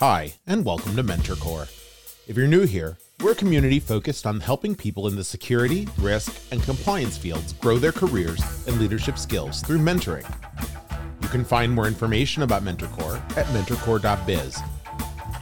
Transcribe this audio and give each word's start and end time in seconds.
Hi, 0.00 0.32
and 0.46 0.64
welcome 0.64 0.96
to 0.96 1.04
MentorCore. 1.04 1.68
If 2.26 2.34
you're 2.34 2.46
new 2.46 2.62
here, 2.62 2.96
we're 3.22 3.32
a 3.32 3.34
community 3.34 3.78
focused 3.78 4.24
on 4.24 4.40
helping 4.40 4.74
people 4.74 5.08
in 5.08 5.14
the 5.14 5.22
security, 5.22 5.86
risk, 5.98 6.40
and 6.50 6.62
compliance 6.62 7.18
fields 7.18 7.52
grow 7.52 7.76
their 7.76 7.92
careers 7.92 8.40
and 8.66 8.80
leadership 8.80 9.18
skills 9.18 9.60
through 9.60 9.76
mentoring. 9.76 10.24
You 11.20 11.28
can 11.28 11.44
find 11.44 11.70
more 11.70 11.86
information 11.86 12.44
about 12.44 12.64
MentorCore 12.64 13.18
at 13.36 13.44
mentorcore.biz. 13.48 14.58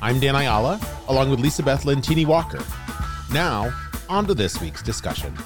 I'm 0.02 0.18
Dan 0.18 0.34
Ayala, 0.34 0.80
along 1.06 1.30
with 1.30 1.38
Lisa 1.38 1.62
Beth 1.62 1.84
Lentini 1.84 2.27
Walker. 2.27 2.64
Now, 3.32 3.72
on 4.09 4.27
to 4.27 4.34
this 4.34 4.61
week's 4.61 4.82
discussion. 4.82 5.36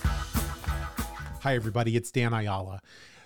Hi, 1.42 1.54
everybody, 1.54 1.96
it's 1.96 2.10
Dan 2.10 2.32
Ayala. 2.32 2.80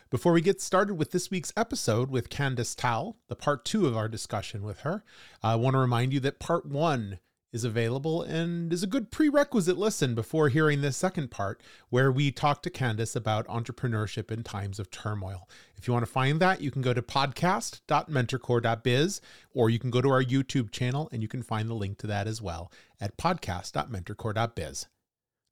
Before 0.09 0.33
we 0.33 0.41
get 0.41 0.61
started 0.61 0.95
with 0.95 1.11
this 1.11 1.33
week's 1.33 1.53
episode 1.57 2.13
with 2.13 2.31
Candice 2.31 2.77
Tal, 2.77 3.17
the 3.29 3.35
part 3.35 3.65
two 3.65 3.89
of 3.89 3.97
our 3.97 4.09
discussion 4.09 4.63
with 4.63 4.79
her, 4.81 5.03
I 5.43 5.57
want 5.57 5.75
to 5.75 5.81
remind 5.81 6.13
you 6.13 6.21
that 6.21 6.39
part 6.39 6.65
one 6.65 7.19
is 7.53 7.65
available 7.65 8.23
and 8.23 8.73
is 8.73 8.85
a 8.85 8.87
good 8.87 9.11
prerequisite 9.11 9.77
listen 9.77 10.15
before 10.15 10.49
hearing 10.49 10.81
this 10.81 10.97
second 10.97 11.33
part, 11.33 11.61
where 11.89 12.13
we 12.13 12.31
talk 12.31 12.63
to 12.63 12.71
Candice 12.71 13.17
about 13.17 13.49
entrepreneurship 13.49 14.31
in 14.31 14.45
times 14.45 14.79
of 14.79 14.93
turmoil. 14.93 15.49
If 15.75 15.89
you 15.89 15.93
want 15.93 16.07
to 16.07 16.13
find 16.13 16.39
that, 16.39 16.61
you 16.61 16.71
can 16.71 16.83
go 16.83 16.95
to 16.95 17.03
podcast.mentorcore.biz 17.03 19.21
or 19.55 19.71
you 19.71 19.81
can 19.81 19.91
go 19.91 20.01
to 20.01 20.11
our 20.11 20.23
YouTube 20.23 20.71
channel 20.71 21.09
and 21.11 21.21
you 21.21 21.27
can 21.27 21.43
find 21.43 21.69
the 21.69 21.75
link 21.75 21.99
to 21.99 22.07
that 22.07 22.29
as 22.29 22.41
well 22.41 22.71
at 23.01 23.17
podcast.mentorcore.biz. 23.17 24.87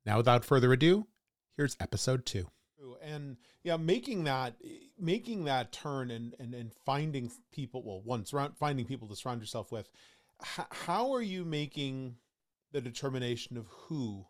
Now, 0.06 0.18
without 0.18 0.44
further 0.44 0.72
ado, 0.72 1.08
here's 1.56 1.76
episode 1.80 2.24
two 2.24 2.46
and 3.02 3.36
yeah 3.62 3.76
making 3.76 4.24
that 4.24 4.54
making 4.98 5.44
that 5.44 5.72
turn 5.72 6.10
and 6.10 6.34
and, 6.38 6.54
and 6.54 6.72
finding 6.84 7.30
people 7.52 7.82
well 7.82 8.00
one 8.02 8.24
surround 8.24 8.56
finding 8.56 8.84
people 8.84 9.08
to 9.08 9.16
surround 9.16 9.40
yourself 9.40 9.72
with 9.72 9.88
H- 10.42 10.66
how 10.70 11.12
are 11.12 11.22
you 11.22 11.44
making 11.44 12.16
the 12.72 12.80
determination 12.80 13.56
of 13.56 13.66
who 13.68 14.26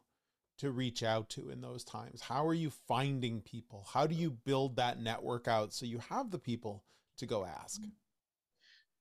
to 0.58 0.70
reach 0.70 1.02
out 1.02 1.28
to 1.30 1.50
in 1.50 1.61
those 1.61 1.84
times? 1.84 2.20
How 2.20 2.46
are 2.46 2.55
you 2.55 2.70
finding 2.70 3.41
people? 3.41 3.86
How 3.92 4.06
do 4.06 4.14
you 4.14 4.30
build 4.30 4.77
that 4.77 5.00
network 5.00 5.48
out 5.48 5.72
so 5.72 5.86
you 5.86 5.98
have 6.11 6.30
the 6.30 6.39
people 6.39 6.84
to 7.18 7.27
go 7.27 7.44
ask? 7.44 7.83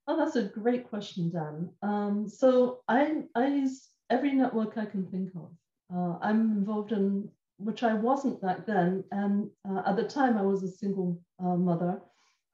Oh 0.08 0.18
that's 0.18 0.36
a 0.36 0.44
great 0.44 0.90
question 0.90 1.30
dan. 1.30 1.70
Um, 1.82 2.28
so 2.28 2.82
i 2.88 3.24
i 3.36 3.48
use 3.48 3.90
every 4.10 4.34
network 4.34 4.78
i 4.78 4.86
can 4.86 5.06
think 5.08 5.30
of. 5.36 5.50
Uh, 5.96 6.18
i'm 6.22 6.52
involved 6.52 6.92
in 6.92 7.30
which 7.64 7.84
I 7.84 7.94
wasn't 7.94 8.42
back 8.42 8.66
then. 8.66 9.04
And 9.12 9.50
uh, 9.70 9.84
at 9.86 9.96
the 9.96 10.04
time, 10.04 10.38
I 10.38 10.42
was 10.42 10.64
a 10.64 10.72
single 10.72 11.22
uh, 11.40 11.56
mother. 11.56 12.02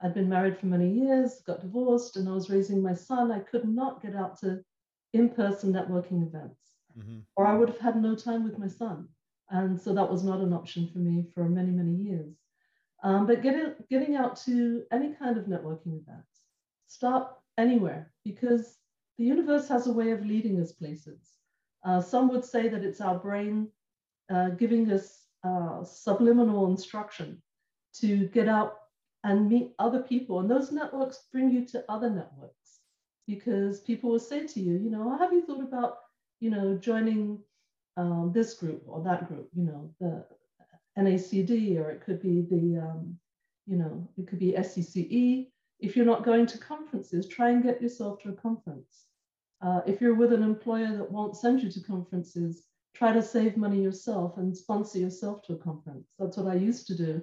I'd 0.02 0.14
been 0.14 0.30
married 0.30 0.58
for 0.58 0.68
many 0.68 0.90
years, 0.90 1.42
got 1.46 1.62
divorced, 1.62 2.16
and 2.16 2.30
I 2.30 2.32
was 2.32 2.50
raising 2.50 2.82
my 2.82 2.94
son. 2.94 3.32
I 3.32 3.40
could 3.40 3.68
not 3.68 4.02
get 4.02 4.16
out 4.16 4.40
to 4.40 4.64
in 5.14 5.30
person 5.30 5.74
networking 5.74 6.26
events, 6.26 6.62
mm-hmm. 6.98 7.20
or 7.36 7.46
I 7.46 7.56
would 7.56 7.70
have 7.70 7.80
had 7.80 8.02
no 8.02 8.16
time 8.16 8.44
with 8.44 8.58
my 8.58 8.68
son. 8.68 9.08
And 9.50 9.80
so 9.82 9.94
that 9.94 10.10
was 10.10 10.24
not 10.24 10.40
an 10.40 10.54
option 10.54 10.88
for 10.88 11.00
me 11.00 11.26
for 11.34 11.50
many, 11.50 11.72
many 11.72 11.96
years. 11.96 12.36
Um, 13.04 13.26
but 13.26 13.42
getting, 13.42 13.74
getting 13.90 14.16
out 14.16 14.36
to 14.46 14.84
any 14.92 15.14
kind 15.14 15.38
of 15.38 15.46
networking 15.46 16.00
events, 16.00 16.30
start 16.88 17.28
anywhere, 17.58 18.12
because 18.24 18.78
the 19.18 19.24
universe 19.24 19.68
has 19.68 19.88
a 19.88 19.92
way 19.92 20.12
of 20.12 20.26
leading 20.26 20.62
us 20.62 20.72
places. 20.72 21.20
Uh, 21.84 22.00
some 22.00 22.30
would 22.30 22.46
say 22.46 22.68
that 22.70 22.84
it's 22.84 23.02
our 23.02 23.18
brain 23.18 23.70
uh, 24.30 24.50
giving 24.50 24.92
us 24.92 25.26
uh, 25.44 25.84
subliminal 25.84 26.68
instruction 26.70 27.42
to 27.94 28.28
get 28.28 28.48
out 28.48 28.76
and 29.24 29.50
meet 29.50 29.74
other 29.80 30.02
people. 30.02 30.40
And 30.40 30.50
those 30.50 30.72
networks 30.72 31.28
bring 31.32 31.52
you 31.52 31.66
to 31.68 31.84
other 31.90 32.10
networks 32.10 32.80
because 33.28 33.82
people 33.82 34.12
will 34.12 34.20
say 34.20 34.48
to 34.48 34.60
you, 34.60 34.74
you 34.74 34.90
know, 34.90 35.18
have 35.18 35.34
you 35.34 35.46
thought 35.46 35.64
about, 35.64 35.98
you 36.40 36.50
know, 36.50 36.78
joining 36.78 37.40
um, 37.98 38.32
this 38.34 38.54
group 38.56 38.84
or 38.88 39.04
that 39.04 39.28
group, 39.28 39.50
you 39.54 39.64
know, 39.64 39.94
the 40.00 40.26
NACD, 40.98 41.78
or 41.78 41.92
it 41.92 42.02
could 42.04 42.22
be 42.22 42.42
the, 42.42 42.80
um, 42.80 43.18
you 43.68 43.78
know, 43.78 44.08
it 44.18 44.28
could 44.28 44.40
be 44.40 44.54
SCCE. 44.54 45.48
If 45.80 45.96
you're 45.96 46.06
not 46.06 46.26
going 46.26 46.46
to 46.48 46.58
conferences, 46.58 47.28
try 47.28 47.50
and 47.50 47.64
get 47.64 47.82
yourself 47.82 48.22
to 48.24 48.30
a 48.30 48.34
conference. 48.34 49.06
Uh, 49.62 49.82
if 49.86 50.02
you're 50.02 50.16
with 50.16 50.34
an 50.34 50.44
employer 50.44 50.96
that 50.98 51.12
won't 51.12 51.36
send 51.36 51.62
you 51.62 51.72
to 51.72 51.82
conferences, 51.82 52.64
try 53.00 53.14
to 53.14 53.24
save 53.24 53.56
money 53.56 53.82
yourself 53.82 54.38
and 54.38 54.56
sponsor 54.56 55.00
yourself 55.00 55.42
to 55.44 55.54
a 55.54 55.58
conference. 55.58 56.10
That's 56.20 56.36
what 56.36 56.52
I 56.52 56.56
used 56.56 56.86
to 56.88 56.98
do 56.98 57.22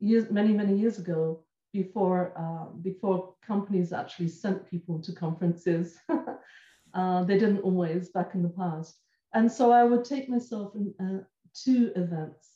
years, 0.00 0.30
many, 0.30 0.54
many 0.54 0.74
years 0.74 0.98
ago 0.98 1.44
before, 1.74 2.32
uh, 2.34 2.74
before 2.80 3.34
companies 3.46 3.92
actually 3.92 4.28
sent 4.28 4.70
people 4.70 5.02
to 5.02 5.12
conferences. 5.12 5.98
uh, 6.94 7.24
they 7.24 7.38
didn't 7.38 7.60
always 7.60 8.08
back 8.08 8.30
in 8.34 8.42
the 8.42 8.48
past. 8.48 8.96
And 9.34 9.52
so 9.52 9.70
I 9.70 9.84
would 9.84 10.06
take 10.06 10.30
myself 10.30 10.72
in, 10.74 10.94
uh, 10.98 11.24
to 11.64 11.92
events 11.94 12.48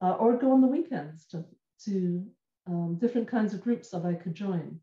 uh, 0.00 0.12
or 0.12 0.38
go 0.38 0.52
on 0.52 0.60
the 0.60 0.68
weekends 0.68 1.26
to, 1.32 1.44
to 1.84 2.24
um, 2.68 2.96
different 3.00 3.26
kinds 3.26 3.54
of 3.54 3.60
groups 3.60 3.90
that 3.90 4.04
I 4.04 4.14
could 4.14 4.34
join. 4.34 4.78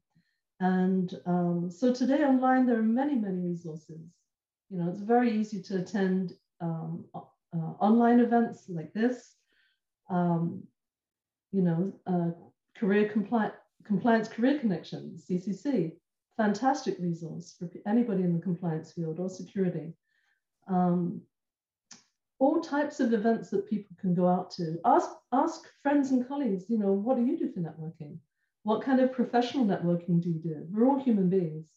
And 0.59 1.13
um, 1.25 1.71
so 1.71 1.93
today 1.93 2.23
online, 2.23 2.65
there 2.65 2.79
are 2.79 2.83
many, 2.83 3.15
many 3.15 3.39
resources. 3.39 4.01
You 4.69 4.79
know, 4.79 4.89
it's 4.89 5.01
very 5.01 5.31
easy 5.31 5.61
to 5.63 5.77
attend 5.77 6.33
um, 6.61 7.05
uh, 7.13 7.73
online 7.79 8.19
events 8.19 8.65
like 8.69 8.93
this, 8.93 9.35
um, 10.09 10.63
you 11.51 11.61
know, 11.61 11.93
uh, 12.07 12.31
career 12.77 13.09
compliance, 13.09 13.55
compliance 13.85 14.27
career 14.27 14.59
connections, 14.59 15.25
CCC, 15.29 15.93
fantastic 16.37 16.97
resource 16.99 17.55
for 17.57 17.69
anybody 17.87 18.23
in 18.23 18.33
the 18.33 18.41
compliance 18.41 18.91
field 18.91 19.19
or 19.19 19.29
security. 19.29 19.93
Um, 20.67 21.21
all 22.39 22.61
types 22.61 22.99
of 22.99 23.13
events 23.13 23.49
that 23.49 23.69
people 23.69 23.95
can 23.99 24.13
go 24.13 24.27
out 24.27 24.51
to. 24.51 24.77
Ask, 24.83 25.09
ask 25.31 25.61
friends 25.81 26.11
and 26.11 26.27
colleagues, 26.27 26.65
you 26.67 26.77
know, 26.77 26.91
what 26.91 27.15
do 27.15 27.25
you 27.25 27.37
do 27.37 27.51
for 27.51 27.61
networking? 27.61 28.17
What 28.63 28.81
kind 28.81 28.99
of 28.99 29.13
professional 29.13 29.65
networking 29.65 30.21
do 30.21 30.29
you 30.29 30.39
do? 30.39 30.65
We're 30.69 30.87
all 30.87 30.99
human 30.99 31.29
beings, 31.29 31.69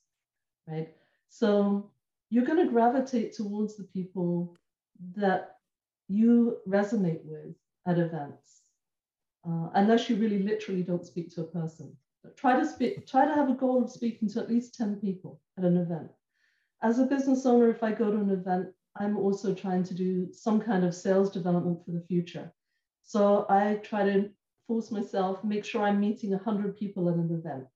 right? 0.67 0.89
So 1.29 1.91
you're 2.31 2.45
going 2.45 2.65
to 2.65 2.73
gravitate 2.73 3.35
towards 3.35 3.77
the 3.77 3.85
people 3.85 4.57
that 5.17 5.57
you 6.09 6.59
resonate 6.67 7.25
with 7.25 7.55
at 7.87 7.99
events, 7.99 8.63
uh, 9.47 9.69
unless 9.75 10.09
you 10.09 10.17
really 10.17 10.43
literally 10.43 10.83
don't 10.83 11.07
speak 11.07 11.35
to 11.35 11.43
a 11.43 11.45
person. 11.45 11.97
But 12.23 12.37
try 12.37 12.59
to 12.59 12.67
speak, 12.67 13.07
try 13.07 13.27
to 13.27 13.35
have 13.35 13.51
a 13.51 13.55
goal 13.55 13.83
of 13.83 13.91
speaking 13.91 14.29
to 14.31 14.41
at 14.41 14.51
least 14.51 14.75
10 14.75 14.97
people 14.97 15.41
at 15.57 15.65
an 15.65 15.77
event. 15.77 16.11
As 16.83 16.99
a 16.99 17.07
business 17.07 17.47
owner, 17.47 17.71
if 17.71 17.83
I 17.83 17.93
go 17.93 18.11
to 18.11 18.19
an 18.19 18.31
event, 18.31 18.69
I'm 18.97 19.17
also 19.17 19.55
trying 19.55 19.85
to 19.85 19.95
do 19.95 20.33
some 20.33 20.61
kind 20.61 20.85
of 20.85 20.95
sales 20.95 21.31
development 21.31 21.85
for 21.85 21.93
the 21.93 22.01
future. 22.01 22.53
So 23.03 23.47
I 23.49 23.81
try 23.83 24.05
to 24.05 24.31
force 24.67 24.91
myself, 24.91 25.43
make 25.45 25.65
sure 25.65 25.83
I'm 25.83 26.01
meeting 26.01 26.31
100 26.31 26.77
people 26.77 27.09
at 27.09 27.15
an 27.15 27.33
event. 27.33 27.67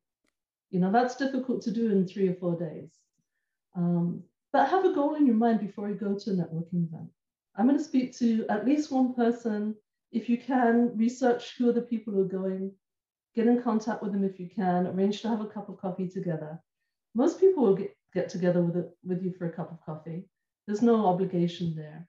You 0.71 0.81
know, 0.81 0.91
that's 0.91 1.17
difficult 1.17 1.63
to 1.63 1.71
do 1.71 1.91
in 1.91 2.07
three 2.07 2.29
or 2.29 2.35
four 2.35 2.59
days. 2.59 2.91
Um, 3.77 4.23
but 4.53 4.69
have 4.69 4.85
a 4.85 4.93
goal 4.93 5.15
in 5.15 5.27
your 5.27 5.37
mind 5.37 5.61
before 5.61 5.89
you 5.89 5.95
go 5.95 6.19
to 6.19 6.31
a 6.31 6.35
networking 6.35 6.87
event. 6.87 7.09
I'm 7.57 7.67
going 7.67 7.79
to 7.79 7.85
speak 7.85 8.17
to 8.19 8.47
at 8.49 8.67
least 8.67 8.93
one 8.93 9.15
person. 9.15 9.75
If 10.11 10.29
you 10.29 10.39
can, 10.39 10.97
research 10.97 11.55
who 11.57 11.69
are 11.69 11.73
the 11.73 11.83
people 11.83 12.13
who 12.13 12.23
are 12.23 12.25
going, 12.25 12.73
get 13.35 13.47
in 13.47 13.63
contact 13.63 14.03
with 14.03 14.13
them 14.13 14.25
if 14.25 14.39
you 14.39 14.49
can, 14.55 14.87
arrange 14.87 15.23
to 15.23 15.29
have 15.29 15.41
a 15.41 15.47
cup 15.47 15.69
of 15.69 15.79
coffee 15.79 16.09
together. 16.09 16.61
Most 17.15 17.41
people 17.41 17.63
will 17.63 17.77
get, 17.77 17.97
get 18.13 18.29
together 18.29 18.63
with, 18.63 18.77
it, 18.77 18.91
with 19.05 19.23
you 19.23 19.33
for 19.39 19.47
a 19.47 19.53
cup 19.53 19.73
of 19.73 19.85
coffee. 19.85 20.25
There's 20.67 20.83
no 20.83 21.07
obligation 21.07 21.75
there. 21.75 22.07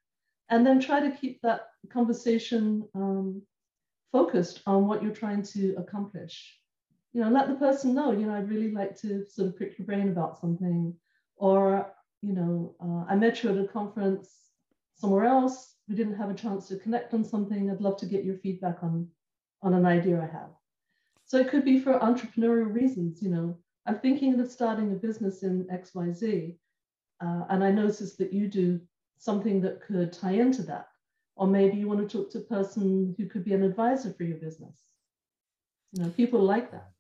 And 0.50 0.66
then 0.66 0.80
try 0.80 1.00
to 1.00 1.16
keep 1.16 1.42
that 1.42 1.70
conversation 1.92 2.88
um, 2.94 3.42
focused 4.12 4.62
on 4.68 4.88
what 4.88 5.02
you're 5.02 5.16
trying 5.16 5.44
to 5.44 5.76
accomplish. 5.78 6.60
You 7.14 7.22
know, 7.22 7.30
let 7.30 7.48
the 7.48 7.56
person 7.56 7.94
know, 7.94 8.12
you 8.12 8.26
know, 8.26 8.36
I'd 8.36 8.50
really 8.50 8.72
like 8.72 9.00
to 9.02 9.26
sort 9.30 9.48
of 9.48 9.58
pick 9.58 9.78
your 9.78 9.86
brain 9.86 10.10
about 10.10 10.40
something. 10.40 10.94
Or 11.38 11.94
you 12.24 12.34
know, 12.34 12.74
uh, 12.82 13.12
I 13.12 13.16
met 13.16 13.44
you 13.44 13.50
at 13.50 13.64
a 13.64 13.68
conference 13.68 14.30
somewhere 14.96 15.26
else. 15.26 15.76
We 15.90 15.96
didn't 15.96 16.16
have 16.16 16.30
a 16.30 16.34
chance 16.34 16.70
to 16.70 16.78
connect 16.78 17.14
on 17.14 17.26
something. 17.26 17.70
I'd 17.70 17.82
love 17.82 17.98
to 17.98 18.06
get 18.06 18.24
your 18.24 18.38
feedback 18.38 18.82
on, 18.82 19.10
on 19.62 19.74
an 19.74 19.86
idea 19.86 20.22
I 20.22 20.34
have. 20.34 20.50
So 21.26 21.38
it 21.38 21.50
could 21.50 21.66
be 21.66 21.80
for 21.80 22.00
entrepreneurial 22.00 22.74
reasons. 22.74 23.22
You 23.22 23.30
know, 23.30 23.58
I'm 23.86 24.00
thinking 24.00 24.40
of 24.40 24.50
starting 24.50 24.92
a 24.92 24.96
business 24.96 25.44
in 25.44 25.66
XYZ, 25.66 26.56
uh, 27.20 27.44
and 27.50 27.62
I 27.62 27.72
noticed 27.72 28.18
that 28.20 28.32
you 28.32 28.48
do 28.48 28.80
something 29.18 29.60
that 29.62 29.82
could 29.82 30.14
tie 30.14 30.34
into 30.34 30.64
that. 30.64 30.88
Or 31.36 31.48
maybe 31.48 31.78
you 31.78 31.90
want 31.90 32.08
to 32.08 32.18
talk 32.18 32.32
to 32.32 32.38
a 32.38 32.42
person 32.42 33.16
who 33.18 33.26
could 33.28 33.44
be 33.44 33.54
an 33.54 33.64
advisor 33.64 34.14
for 34.14 34.24
your 34.24 34.38
business. 34.38 34.78
You 35.92 36.04
know, 36.04 36.10
people 36.12 36.40
like 36.40 36.72
that. 36.72 36.93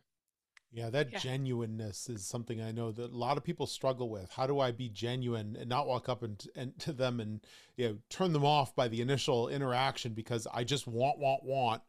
Yeah, 0.73 0.89
that 0.89 1.11
yeah. 1.11 1.19
genuineness 1.19 2.09
is 2.09 2.25
something 2.25 2.59
I 2.59 2.71
know 2.71 2.91
that 2.91 3.11
a 3.11 3.15
lot 3.15 3.37
of 3.37 3.43
people 3.43 3.67
struggle 3.67 4.09
with. 4.09 4.31
How 4.31 4.47
do 4.47 4.59
I 4.59 4.71
be 4.71 4.89
genuine 4.89 5.55
and 5.59 5.69
not 5.69 5.87
walk 5.87 6.09
up 6.09 6.23
and, 6.23 6.43
and 6.55 6.77
to 6.79 6.91
them 6.91 7.19
and 7.19 7.41
you 7.77 7.87
know 7.87 7.97
turn 8.09 8.33
them 8.33 8.43
off 8.43 8.75
by 8.75 8.87
the 8.87 8.99
initial 8.99 9.49
interaction 9.49 10.13
because 10.13 10.47
I 10.51 10.63
just 10.63 10.87
want 10.87 11.19
want 11.19 11.43
want, 11.43 11.83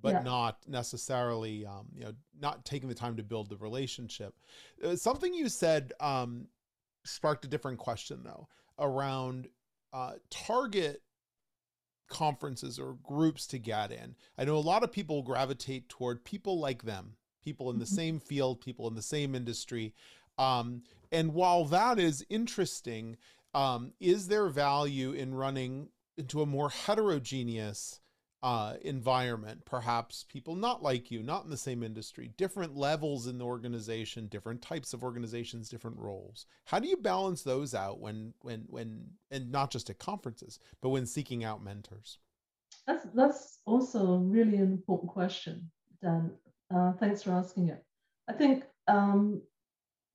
but 0.00 0.14
yeah. 0.14 0.22
not 0.22 0.58
necessarily 0.66 1.66
um, 1.66 1.88
you 1.94 2.04
know 2.04 2.14
not 2.40 2.64
taking 2.64 2.88
the 2.88 2.94
time 2.94 3.16
to 3.18 3.22
build 3.22 3.50
the 3.50 3.58
relationship. 3.58 4.34
Uh, 4.82 4.96
something 4.96 5.34
you 5.34 5.50
said 5.50 5.92
um, 6.00 6.46
sparked 7.04 7.44
a 7.44 7.48
different 7.48 7.78
question 7.78 8.22
though 8.24 8.48
around 8.78 9.48
uh, 9.92 10.12
target 10.30 11.02
conferences 12.08 12.78
or 12.78 12.96
groups 13.02 13.46
to 13.48 13.58
get 13.58 13.92
in. 13.92 14.14
I 14.38 14.44
know 14.44 14.56
a 14.56 14.58
lot 14.58 14.82
of 14.82 14.92
people 14.92 15.22
gravitate 15.22 15.90
toward 15.90 16.24
people 16.24 16.58
like 16.58 16.82
them, 16.82 17.16
people 17.42 17.70
in 17.70 17.78
the 17.78 17.84
mm-hmm. 17.84 17.94
same 17.94 18.20
field, 18.20 18.60
people 18.60 18.88
in 18.88 18.94
the 18.94 19.02
same 19.02 19.34
industry. 19.34 19.94
Um, 20.38 20.82
and 21.12 21.34
while 21.34 21.64
that 21.66 21.98
is 21.98 22.24
interesting, 22.28 23.16
um, 23.54 23.92
is 24.00 24.28
there 24.28 24.48
value 24.48 25.12
in 25.12 25.34
running 25.34 25.88
into 26.16 26.42
a 26.42 26.46
more 26.46 26.70
heterogeneous 26.70 28.00
uh, 28.42 28.74
environment, 28.82 29.64
perhaps 29.66 30.24
people 30.28 30.54
not 30.54 30.82
like 30.82 31.10
you, 31.10 31.22
not 31.22 31.44
in 31.44 31.50
the 31.50 31.56
same 31.56 31.82
industry, 31.82 32.30
different 32.38 32.74
levels 32.74 33.26
in 33.26 33.36
the 33.36 33.44
organization, 33.44 34.28
different 34.28 34.62
types 34.62 34.94
of 34.94 35.02
organizations, 35.02 35.68
different 35.68 35.98
roles. 35.98 36.46
How 36.64 36.78
do 36.78 36.88
you 36.88 36.96
balance 36.96 37.42
those 37.42 37.74
out 37.74 38.00
when, 38.00 38.32
when, 38.40 38.64
when, 38.68 39.04
and 39.30 39.50
not 39.52 39.70
just 39.70 39.90
at 39.90 39.98
conferences, 39.98 40.58
but 40.80 40.88
when 40.88 41.04
seeking 41.04 41.44
out 41.44 41.62
mentors? 41.62 42.18
That's 42.86 43.06
that's 43.14 43.58
also 43.66 44.18
really 44.18 44.56
an 44.56 44.72
important 44.72 45.10
question, 45.10 45.70
Dan. 46.02 46.30
Uh, 46.74 46.92
thanks 46.92 47.22
for 47.22 47.32
asking 47.32 47.68
it. 47.68 47.84
I 48.28 48.32
think, 48.32 48.64
um, 48.86 49.42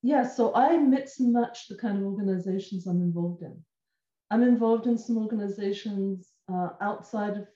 yeah. 0.01 0.27
So 0.27 0.53
I 0.55 0.77
mix 0.77 1.19
and 1.19 1.33
match 1.33 1.67
the 1.67 1.75
kind 1.75 1.97
of 1.97 2.03
organizations 2.03 2.87
I'm 2.87 3.01
involved 3.01 3.41
in. 3.41 3.57
I'm 4.31 4.43
involved 4.43 4.87
in 4.87 4.97
some 4.97 5.17
organizations 5.17 6.29
uh, 6.51 6.69
outside 6.81 7.37
of 7.37 7.47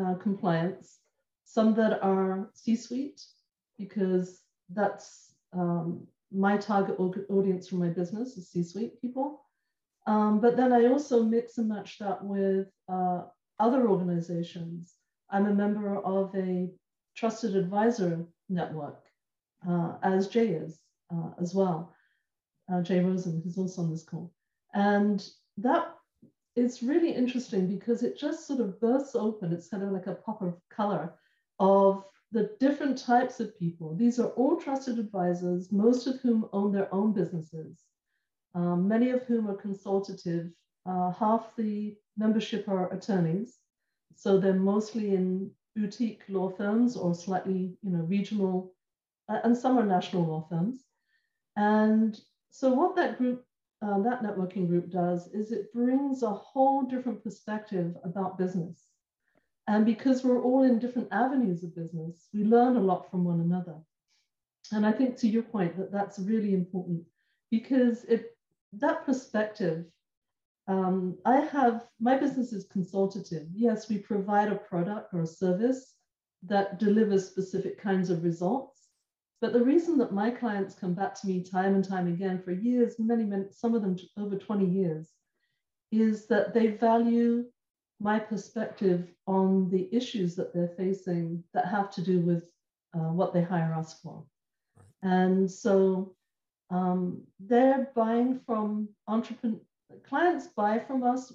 uh, 0.00 0.14
compliance, 0.14 0.98
some 1.44 1.74
that 1.74 2.02
are 2.02 2.50
C-suite, 2.54 3.20
because 3.78 4.40
that's 4.70 5.34
um, 5.52 6.06
my 6.30 6.56
target 6.56 6.96
audience 6.98 7.68
for 7.68 7.76
my 7.76 7.88
business 7.88 8.36
is 8.36 8.50
C-suite 8.50 9.00
people. 9.00 9.44
Um, 10.06 10.40
but 10.40 10.56
then 10.56 10.72
I 10.72 10.86
also 10.86 11.22
mix 11.22 11.58
and 11.58 11.68
match 11.68 11.98
that 11.98 12.24
with 12.24 12.68
uh, 12.88 13.22
other 13.58 13.88
organizations. 13.88 14.94
I'm 15.30 15.46
a 15.46 15.54
member 15.54 15.98
of 15.98 16.34
a 16.34 16.68
trusted 17.16 17.56
advisor 17.56 18.26
network, 18.48 19.04
uh, 19.68 19.94
as 20.02 20.28
Jay 20.28 20.48
is 20.48 20.80
uh, 21.12 21.30
as 21.40 21.54
well, 21.54 21.94
uh, 22.72 22.82
Jay 22.82 23.00
Rosen, 23.00 23.40
who's 23.42 23.58
also 23.58 23.82
on 23.82 23.90
this 23.90 24.04
call. 24.04 24.32
And 24.74 25.26
that 25.58 25.94
is 26.56 26.82
really 26.82 27.12
interesting 27.12 27.66
because 27.66 28.02
it 28.02 28.18
just 28.18 28.46
sort 28.46 28.60
of 28.60 28.80
bursts 28.80 29.14
open. 29.14 29.52
It's 29.52 29.68
kind 29.68 29.82
of 29.82 29.90
like 29.90 30.06
a 30.06 30.14
pop 30.14 30.42
of 30.42 30.56
color 30.70 31.14
of 31.58 32.04
the 32.32 32.50
different 32.60 32.98
types 32.98 33.40
of 33.40 33.58
people. 33.58 33.94
These 33.94 34.18
are 34.18 34.28
all 34.28 34.56
trusted 34.56 34.98
advisors, 34.98 35.70
most 35.70 36.06
of 36.06 36.20
whom 36.20 36.48
own 36.52 36.72
their 36.72 36.92
own 36.92 37.12
businesses, 37.12 37.84
um, 38.54 38.88
many 38.88 39.10
of 39.10 39.22
whom 39.24 39.48
are 39.48 39.56
consultative. 39.56 40.50
Uh, 40.84 41.12
half 41.12 41.54
the 41.56 41.94
membership 42.16 42.68
are 42.68 42.92
attorneys, 42.92 43.58
so 44.16 44.38
they're 44.38 44.54
mostly 44.54 45.14
in 45.14 45.50
boutique 45.74 46.22
law 46.28 46.50
firms 46.50 46.96
or 46.96 47.14
slightly, 47.14 47.76
you 47.82 47.90
know, 47.90 48.04
regional, 48.04 48.72
uh, 49.28 49.40
and 49.44 49.56
some 49.56 49.78
are 49.78 49.86
national 49.86 50.26
law 50.26 50.46
firms. 50.48 50.84
And 51.56 52.18
so 52.50 52.72
what 52.72 52.96
that 52.96 53.18
group 53.18 53.44
uh, 53.82 53.98
that 53.98 54.22
networking 54.22 54.68
group 54.68 54.90
does 54.90 55.26
is 55.32 55.50
it 55.50 55.72
brings 55.72 56.22
a 56.22 56.30
whole 56.30 56.82
different 56.82 57.22
perspective 57.24 57.96
about 58.04 58.38
business. 58.38 58.86
And 59.66 59.84
because 59.84 60.22
we're 60.22 60.40
all 60.40 60.62
in 60.62 60.78
different 60.78 61.08
avenues 61.10 61.64
of 61.64 61.74
business, 61.74 62.28
we 62.32 62.44
learn 62.44 62.76
a 62.76 62.80
lot 62.80 63.10
from 63.10 63.24
one 63.24 63.40
another. 63.40 63.74
And 64.70 64.86
I 64.86 64.92
think 64.92 65.16
to 65.18 65.28
your 65.28 65.42
point 65.42 65.76
that 65.76 65.90
that's 65.90 66.20
really 66.20 66.54
important 66.54 67.02
because 67.50 68.04
it 68.04 68.36
that 68.72 69.04
perspective. 69.04 69.84
Um, 70.68 71.18
I 71.24 71.40
have 71.40 71.86
my 72.00 72.16
business 72.16 72.52
is 72.52 72.66
consultative. 72.72 73.48
Yes, 73.52 73.88
we 73.88 73.98
provide 73.98 74.50
a 74.50 74.56
product 74.56 75.12
or 75.12 75.22
a 75.22 75.26
service 75.26 75.94
that 76.44 76.78
delivers 76.78 77.28
specific 77.28 77.80
kinds 77.80 78.10
of 78.10 78.24
results 78.24 78.82
but 79.42 79.52
the 79.52 79.64
reason 79.64 79.98
that 79.98 80.12
my 80.12 80.30
clients 80.30 80.76
come 80.76 80.94
back 80.94 81.14
to 81.16 81.26
me 81.26 81.42
time 81.42 81.74
and 81.74 81.84
time 81.84 82.06
again 82.06 82.40
for 82.40 82.52
years, 82.52 82.94
many, 83.00 83.24
many, 83.24 83.46
some 83.50 83.74
of 83.74 83.82
them 83.82 83.96
over 84.16 84.36
20 84.36 84.64
years, 84.64 85.08
is 85.90 86.28
that 86.28 86.54
they 86.54 86.68
value 86.68 87.44
my 87.98 88.20
perspective 88.20 89.08
on 89.26 89.68
the 89.68 89.88
issues 89.92 90.36
that 90.36 90.54
they're 90.54 90.76
facing 90.76 91.42
that 91.54 91.66
have 91.66 91.90
to 91.90 92.02
do 92.02 92.20
with 92.20 92.48
uh, 92.94 93.10
what 93.10 93.34
they 93.34 93.42
hire 93.42 93.74
us 93.74 93.98
for. 94.00 94.24
Right. 94.76 94.86
And 95.02 95.50
so 95.50 96.14
um, 96.70 97.22
they're 97.40 97.90
buying 97.96 98.38
from 98.46 98.90
entrepreneur 99.92 100.08
clients 100.08 100.46
buy 100.48 100.78
from 100.78 101.02
us 101.02 101.32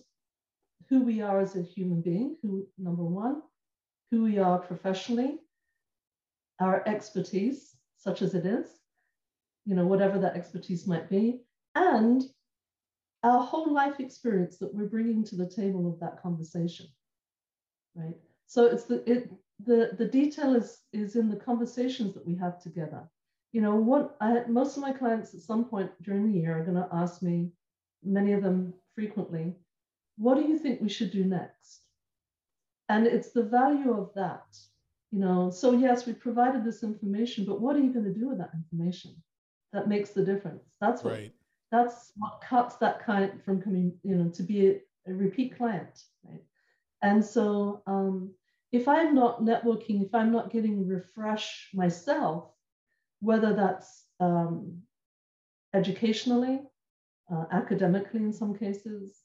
who 0.89 1.01
we 1.01 1.21
are 1.21 1.39
as 1.39 1.55
a 1.55 1.61
human 1.61 2.01
being, 2.01 2.37
who 2.41 2.67
number 2.77 3.03
one, 3.03 3.41
who 4.11 4.23
we 4.23 4.39
are 4.39 4.59
professionally, 4.59 5.39
our 6.59 6.83
expertise, 6.87 7.75
such 7.97 8.21
as 8.21 8.33
it 8.33 8.45
is, 8.45 8.67
you 9.65 9.75
know, 9.75 9.85
whatever 9.85 10.17
that 10.19 10.35
expertise 10.35 10.87
might 10.87 11.09
be, 11.09 11.41
and 11.75 12.23
our 13.23 13.43
whole 13.43 13.73
life 13.73 13.99
experience 13.99 14.57
that 14.57 14.73
we're 14.73 14.87
bringing 14.87 15.23
to 15.25 15.35
the 15.35 15.49
table 15.49 15.91
of 15.91 15.99
that 15.99 16.21
conversation, 16.21 16.87
right? 17.95 18.15
So 18.45 18.65
it's 18.65 18.85
the 18.85 19.03
it 19.11 19.29
the 19.65 19.91
the 19.97 20.05
detail 20.05 20.55
is 20.55 20.83
is 20.93 21.15
in 21.15 21.29
the 21.29 21.35
conversations 21.35 22.13
that 22.13 22.25
we 22.25 22.35
have 22.35 22.61
together. 22.61 23.09
You 23.51 23.61
know, 23.61 23.75
what 23.75 24.15
I 24.21 24.43
most 24.47 24.77
of 24.77 24.83
my 24.83 24.93
clients 24.93 25.33
at 25.33 25.41
some 25.41 25.65
point 25.65 25.91
during 26.01 26.31
the 26.31 26.39
year 26.39 26.57
are 26.57 26.63
going 26.63 26.77
to 26.77 26.87
ask 26.93 27.21
me, 27.21 27.51
many 28.03 28.33
of 28.33 28.43
them 28.43 28.73
frequently, 28.95 29.55
what 30.17 30.35
do 30.35 30.43
you 30.43 30.57
think 30.57 30.81
we 30.81 30.89
should 30.89 31.11
do 31.11 31.23
next? 31.23 31.81
And 32.89 33.05
it's 33.05 33.31
the 33.31 33.43
value 33.43 33.93
of 33.93 34.11
that 34.15 34.45
you 35.11 35.19
know 35.19 35.49
so 35.49 35.71
yes 35.71 36.05
we 36.05 36.13
provided 36.13 36.63
this 36.63 36.83
information 36.83 37.45
but 37.45 37.61
what 37.61 37.75
are 37.75 37.79
you 37.79 37.93
going 37.93 38.05
to 38.05 38.13
do 38.13 38.27
with 38.27 38.37
that 38.37 38.51
information 38.53 39.15
that 39.73 39.87
makes 39.87 40.11
the 40.11 40.23
difference 40.23 40.63
that's 40.81 41.03
what 41.03 41.13
right. 41.13 41.33
that's 41.71 42.11
what 42.17 42.41
cuts 42.41 42.75
that 42.77 43.03
client 43.03 43.43
from 43.43 43.61
coming 43.61 43.93
you 44.03 44.15
know 44.15 44.29
to 44.29 44.43
be 44.43 44.67
a, 44.67 44.81
a 45.07 45.13
repeat 45.13 45.55
client 45.57 46.03
right 46.23 46.43
and 47.01 47.23
so 47.23 47.81
um, 47.87 48.31
if 48.71 48.87
i'm 48.87 49.15
not 49.15 49.41
networking 49.41 50.05
if 50.05 50.13
i'm 50.13 50.31
not 50.31 50.51
getting 50.51 50.87
refresh 50.87 51.69
myself 51.73 52.49
whether 53.21 53.53
that's 53.53 54.03
um, 54.19 54.81
educationally 55.73 56.61
uh, 57.33 57.45
academically 57.51 58.21
in 58.21 58.33
some 58.33 58.55
cases 58.57 59.23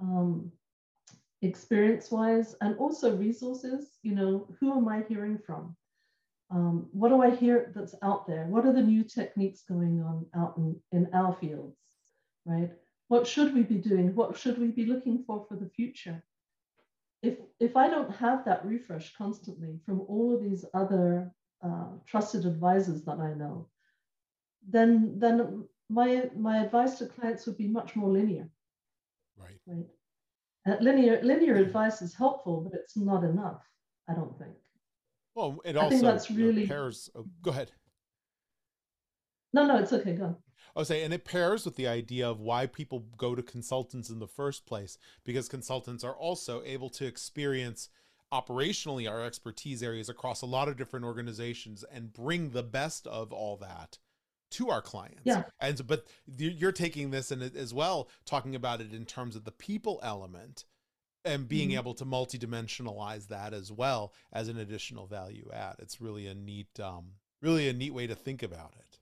um, 0.00 0.50
experience 1.42 2.10
wise 2.10 2.54
and 2.60 2.76
also 2.78 3.16
resources 3.16 3.98
you 4.02 4.14
know 4.14 4.48
who 4.60 4.76
am 4.76 4.88
i 4.88 5.02
hearing 5.08 5.38
from? 5.46 5.76
Um, 6.50 6.88
what 6.92 7.10
do 7.10 7.22
i 7.22 7.30
hear 7.30 7.72
that's 7.74 7.94
out 8.02 8.26
there? 8.26 8.46
What 8.46 8.66
are 8.66 8.72
the 8.72 8.82
new 8.82 9.04
techniques 9.04 9.62
going 9.68 10.02
on 10.02 10.26
out 10.34 10.54
in, 10.56 10.76
in 10.92 11.08
our 11.12 11.34
fields 11.34 11.76
right? 12.46 12.70
What 13.08 13.26
should 13.26 13.54
we 13.54 13.62
be 13.62 13.76
doing? 13.76 14.14
What 14.14 14.36
should 14.36 14.58
we 14.58 14.68
be 14.68 14.86
looking 14.86 15.24
for 15.26 15.46
for 15.48 15.56
the 15.56 15.70
future? 15.70 16.22
If 17.22 17.38
if 17.58 17.76
i 17.76 17.88
don't 17.88 18.14
have 18.16 18.44
that 18.44 18.64
refresh 18.64 19.14
constantly 19.16 19.80
from 19.84 20.00
all 20.02 20.34
of 20.34 20.42
these 20.42 20.64
other 20.74 21.32
uh, 21.64 21.88
trusted 22.06 22.46
advisors 22.46 23.04
that 23.04 23.18
i 23.18 23.34
know 23.34 23.68
then 24.68 25.18
then 25.18 25.64
my 25.88 26.28
my 26.36 26.64
advice 26.64 26.98
to 26.98 27.06
clients 27.06 27.46
would 27.46 27.56
be 27.56 27.68
much 27.68 27.96
more 27.96 28.10
linear 28.10 28.48
right 29.36 29.60
right 29.66 29.86
uh, 30.68 30.76
linear 30.80 31.20
linear 31.22 31.56
advice 31.56 32.02
is 32.02 32.14
helpful, 32.14 32.60
but 32.60 32.78
it's 32.78 32.96
not 32.96 33.24
enough. 33.24 33.62
I 34.08 34.14
don't 34.14 34.36
think. 34.38 34.54
Well, 35.34 35.60
it 35.64 35.76
also 35.76 35.86
I 35.86 35.90
think 35.90 36.02
that's 36.02 36.30
really 36.30 36.66
pairs. 36.66 37.10
Oh, 37.14 37.26
go 37.42 37.50
ahead. 37.50 37.70
No, 39.52 39.66
no, 39.66 39.76
it's 39.78 39.92
okay. 39.92 40.14
Go. 40.14 40.36
I 40.76 40.82
say, 40.82 41.02
and 41.02 41.14
it 41.14 41.24
pairs 41.24 41.64
with 41.64 41.76
the 41.76 41.88
idea 41.88 42.28
of 42.28 42.40
why 42.40 42.66
people 42.66 43.06
go 43.16 43.34
to 43.34 43.42
consultants 43.42 44.10
in 44.10 44.18
the 44.18 44.28
first 44.28 44.66
place, 44.66 44.98
because 45.24 45.48
consultants 45.48 46.04
are 46.04 46.14
also 46.14 46.62
able 46.64 46.90
to 46.90 47.06
experience 47.06 47.88
operationally 48.32 49.10
our 49.10 49.24
expertise 49.24 49.82
areas 49.82 50.08
across 50.08 50.42
a 50.42 50.46
lot 50.46 50.68
of 50.68 50.76
different 50.76 51.06
organizations 51.06 51.82
and 51.90 52.12
bring 52.12 52.50
the 52.50 52.62
best 52.62 53.06
of 53.06 53.32
all 53.32 53.56
that 53.56 53.98
to 54.52 54.70
our 54.70 54.82
clients. 54.82 55.22
Yeah. 55.24 55.44
And 55.60 55.86
but 55.86 56.06
you're 56.36 56.72
taking 56.72 57.10
this 57.10 57.30
and 57.30 57.42
as 57.42 57.74
well 57.74 58.08
talking 58.24 58.54
about 58.54 58.80
it 58.80 58.92
in 58.92 59.04
terms 59.04 59.36
of 59.36 59.44
the 59.44 59.52
people 59.52 60.00
element 60.02 60.64
and 61.24 61.48
being 61.48 61.70
mm-hmm. 61.70 61.78
able 61.78 61.94
to 61.94 62.04
multidimensionalize 62.04 63.28
that 63.28 63.52
as 63.52 63.70
well 63.70 64.12
as 64.32 64.48
an 64.48 64.58
additional 64.58 65.06
value 65.06 65.50
add. 65.52 65.76
It's 65.78 66.00
really 66.00 66.26
a 66.26 66.34
neat 66.34 66.80
um 66.80 67.12
really 67.42 67.68
a 67.68 67.72
neat 67.72 67.94
way 67.94 68.06
to 68.06 68.14
think 68.14 68.42
about 68.42 68.74
it. 68.78 68.98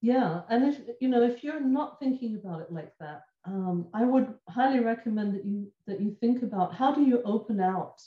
Yeah, 0.00 0.42
and 0.50 0.64
if 0.64 0.80
you 1.00 1.08
know 1.08 1.22
if 1.22 1.42
you're 1.42 1.60
not 1.60 1.98
thinking 1.98 2.36
about 2.36 2.60
it 2.60 2.70
like 2.70 2.92
that, 3.00 3.22
um, 3.46 3.86
I 3.94 4.04
would 4.04 4.34
highly 4.48 4.80
recommend 4.80 5.34
that 5.34 5.44
you 5.44 5.70
that 5.86 6.00
you 6.00 6.16
think 6.20 6.42
about 6.42 6.74
how 6.74 6.94
do 6.94 7.02
you 7.02 7.22
open 7.24 7.60
out, 7.60 8.02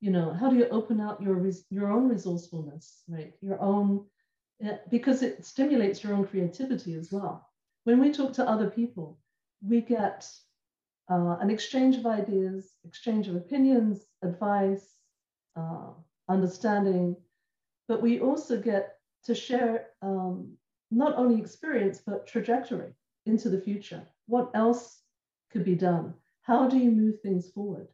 you 0.00 0.10
know, 0.10 0.32
how 0.32 0.50
do 0.50 0.56
you 0.56 0.68
open 0.68 1.00
out 1.00 1.22
your 1.22 1.42
your 1.70 1.90
own 1.90 2.08
resourcefulness, 2.08 3.02
right? 3.08 3.32
Your 3.40 3.60
own 3.60 4.04
because 4.90 5.22
it 5.22 5.44
stimulates 5.44 6.02
your 6.02 6.14
own 6.14 6.26
creativity 6.26 6.94
as 6.94 7.10
well. 7.12 7.48
when 7.84 8.00
we 8.00 8.12
talk 8.12 8.32
to 8.32 8.48
other 8.48 8.70
people, 8.70 9.18
we 9.60 9.80
get 9.80 10.28
uh, 11.10 11.36
an 11.40 11.50
exchange 11.50 11.96
of 11.96 12.06
ideas, 12.06 12.72
exchange 12.84 13.26
of 13.28 13.36
opinions, 13.36 14.06
advice, 14.22 14.96
uh, 15.56 15.90
understanding, 16.28 17.16
but 17.88 18.00
we 18.00 18.20
also 18.20 18.60
get 18.60 18.98
to 19.24 19.34
share 19.34 19.88
um, 20.00 20.52
not 20.90 21.16
only 21.16 21.40
experience, 21.40 22.00
but 22.06 22.26
trajectory 22.26 22.92
into 23.26 23.48
the 23.48 23.60
future. 23.60 24.02
What 24.26 24.50
else 24.54 25.00
could 25.50 25.64
be 25.64 25.74
done? 25.74 26.14
How 26.42 26.68
do 26.68 26.78
you 26.78 26.90
move 26.90 27.20
things 27.20 27.50
forward? 27.50 27.88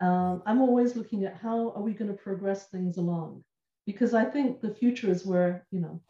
Um, 0.00 0.42
I'm 0.46 0.62
always 0.62 0.96
looking 0.96 1.24
at 1.24 1.36
how 1.36 1.70
are 1.72 1.82
we 1.82 1.92
going 1.92 2.10
to 2.10 2.16
progress 2.16 2.68
things 2.68 2.96
along? 2.96 3.44
Because 3.86 4.14
I 4.14 4.24
think 4.24 4.60
the 4.60 4.74
future 4.74 5.10
is 5.10 5.26
where, 5.26 5.66
you 5.70 5.80
know, 5.80 6.00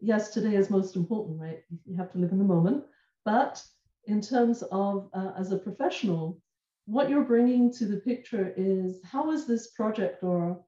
yes, 0.00 0.30
today 0.30 0.56
is 0.56 0.70
most 0.70 0.96
important, 0.96 1.40
right? 1.40 1.62
You 1.86 1.96
have 1.96 2.12
to 2.12 2.18
live 2.18 2.32
in 2.32 2.38
the 2.38 2.44
moment. 2.44 2.84
But 3.24 3.62
in 4.06 4.20
terms 4.20 4.62
of 4.70 5.08
uh, 5.14 5.32
as 5.38 5.52
a 5.52 5.58
professional, 5.58 6.40
what 6.86 7.08
you're 7.08 7.24
bringing 7.24 7.72
to 7.74 7.86
the 7.86 7.96
picture 7.96 8.52
is 8.56 9.00
how 9.04 9.30
is 9.32 9.46
this 9.46 9.70
project 9.70 10.22
or 10.22 10.62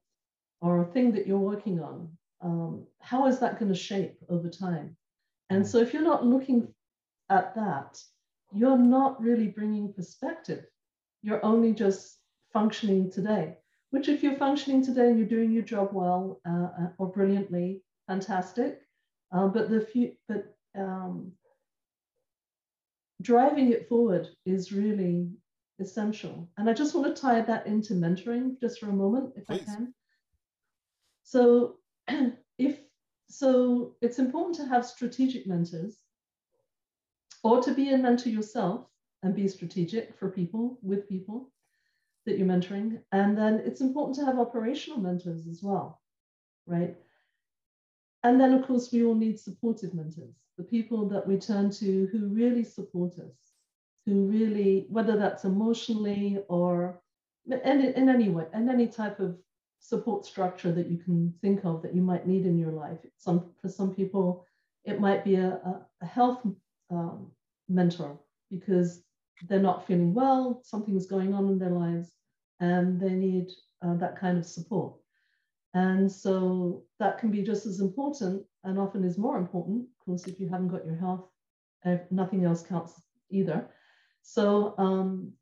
or 0.59 0.85
thing 0.85 1.11
that 1.11 1.27
you're 1.27 1.37
working 1.37 1.79
on, 1.79 2.09
um, 2.41 2.87
how 2.99 3.27
is 3.27 3.37
that 3.39 3.59
going 3.59 3.71
to 3.71 3.77
shape 3.77 4.17
over 4.27 4.49
time? 4.49 4.97
And 5.51 5.65
so 5.65 5.77
if 5.77 5.93
you're 5.93 6.01
not 6.01 6.25
looking 6.25 6.67
at 7.29 7.53
that, 7.55 8.01
you're 8.51 8.77
not 8.77 9.21
really 9.21 9.47
bringing 9.47 9.93
perspective. 9.93 10.65
You're 11.21 11.45
only 11.45 11.73
just 11.73 12.17
functioning 12.51 13.11
today, 13.11 13.57
which 13.91 14.09
if 14.09 14.23
you're 14.23 14.35
functioning 14.35 14.83
today 14.83 15.07
and 15.07 15.17
you're 15.17 15.27
doing 15.27 15.51
your 15.51 15.63
job 15.63 15.89
well 15.93 16.39
uh, 16.47 16.69
uh 16.79 16.89
or 16.97 17.07
brilliantly, 17.07 17.81
fantastic. 18.07 18.81
Uh, 19.31 19.47
but 19.47 19.69
the 19.69 19.81
few, 19.81 20.11
but 20.27 20.55
um, 20.77 21.31
driving 23.21 23.71
it 23.71 23.89
forward 23.89 24.29
is 24.45 24.71
really 24.71 25.29
essential. 25.79 26.49
And 26.57 26.69
I 26.69 26.73
just 26.73 26.95
want 26.95 27.13
to 27.13 27.21
tie 27.21 27.41
that 27.41 27.67
into 27.67 27.93
mentoring 27.93 28.59
just 28.61 28.79
for 28.79 28.89
a 28.89 28.93
moment, 28.93 29.33
if 29.35 29.45
Please. 29.45 29.67
I 29.67 29.75
can. 29.75 29.93
So 31.23 31.75
if 32.57 32.79
so, 33.29 33.95
it's 34.01 34.19
important 34.19 34.55
to 34.55 34.65
have 34.65 34.85
strategic 34.85 35.45
mentors 35.45 35.97
or 37.43 37.61
to 37.61 37.73
be 37.73 37.91
a 37.91 37.97
mentor 37.97 38.29
yourself 38.29 38.87
and 39.23 39.35
be 39.35 39.47
strategic 39.47 40.17
for 40.17 40.29
people 40.29 40.79
with 40.81 41.09
people 41.09 41.51
that 42.27 42.37
you're 42.37 42.47
mentoring. 42.47 42.99
And 43.11 43.35
then 43.37 43.63
it's 43.65 43.81
important 43.81 44.17
to 44.17 44.25
have 44.25 44.37
operational 44.37 44.99
mentors 44.99 45.47
as 45.47 45.63
well, 45.63 46.01
right? 46.67 46.95
And 48.23 48.39
then, 48.39 48.53
of 48.53 48.67
course, 48.67 48.91
we 48.91 49.03
all 49.05 49.15
need 49.15 49.39
supportive 49.39 49.93
mentors, 49.93 50.35
the 50.57 50.63
people 50.63 51.07
that 51.09 51.25
we 51.25 51.37
turn 51.37 51.71
to 51.71 52.07
who 52.11 52.27
really 52.27 52.63
support 52.63 53.13
us, 53.13 53.37
who 54.05 54.27
really, 54.27 54.85
whether 54.89 55.17
that's 55.17 55.45
emotionally 55.45 56.37
or 56.49 57.01
in, 57.47 57.81
in 57.81 58.09
any 58.09 58.29
way, 58.29 58.45
in 58.53 58.69
any 58.69 58.87
type 58.87 59.19
of 59.19 59.37
support 59.79 60.25
structure 60.25 60.73
that 60.73 60.89
you 60.91 60.97
can 60.97 61.33
think 61.41 61.63
of 61.63 61.81
that 61.81 61.95
you 61.95 62.01
might 62.01 62.27
need 62.27 62.45
in 62.45 62.57
your 62.57 62.71
life. 62.71 62.99
Some 63.17 63.51
for 63.61 63.69
some 63.69 63.95
people, 63.95 64.45
it 64.83 64.99
might 64.99 65.23
be 65.23 65.35
a, 65.35 65.61
a 66.01 66.05
health 66.05 66.41
um, 66.89 67.31
mentor 67.69 68.19
because 68.51 69.03
they're 69.47 69.59
not 69.59 69.85
feeling 69.85 70.13
well, 70.13 70.61
something's 70.63 71.05
going 71.05 71.33
on 71.33 71.47
in 71.47 71.59
their 71.59 71.69
lives, 71.69 72.16
and 72.59 72.99
they 72.99 73.11
need 73.11 73.47
uh, 73.81 73.95
that 73.95 74.19
kind 74.19 74.37
of 74.37 74.45
support. 74.45 74.93
And 75.73 76.11
so 76.11 76.83
that 76.99 77.19
can 77.19 77.29
be 77.29 77.43
just 77.43 77.65
as 77.65 77.79
important 77.79 78.43
and 78.63 78.79
often 78.79 79.03
is 79.03 79.17
more 79.17 79.37
important. 79.37 79.83
Of 79.83 80.05
course, 80.05 80.27
if 80.27 80.39
you 80.39 80.49
haven't 80.49 80.69
got 80.69 80.85
your 80.85 80.95
health, 80.95 81.29
nothing 82.09 82.45
else 82.45 82.63
counts 82.63 83.01
either. 83.29 83.69
So, 84.21 84.75
um, 84.77 85.33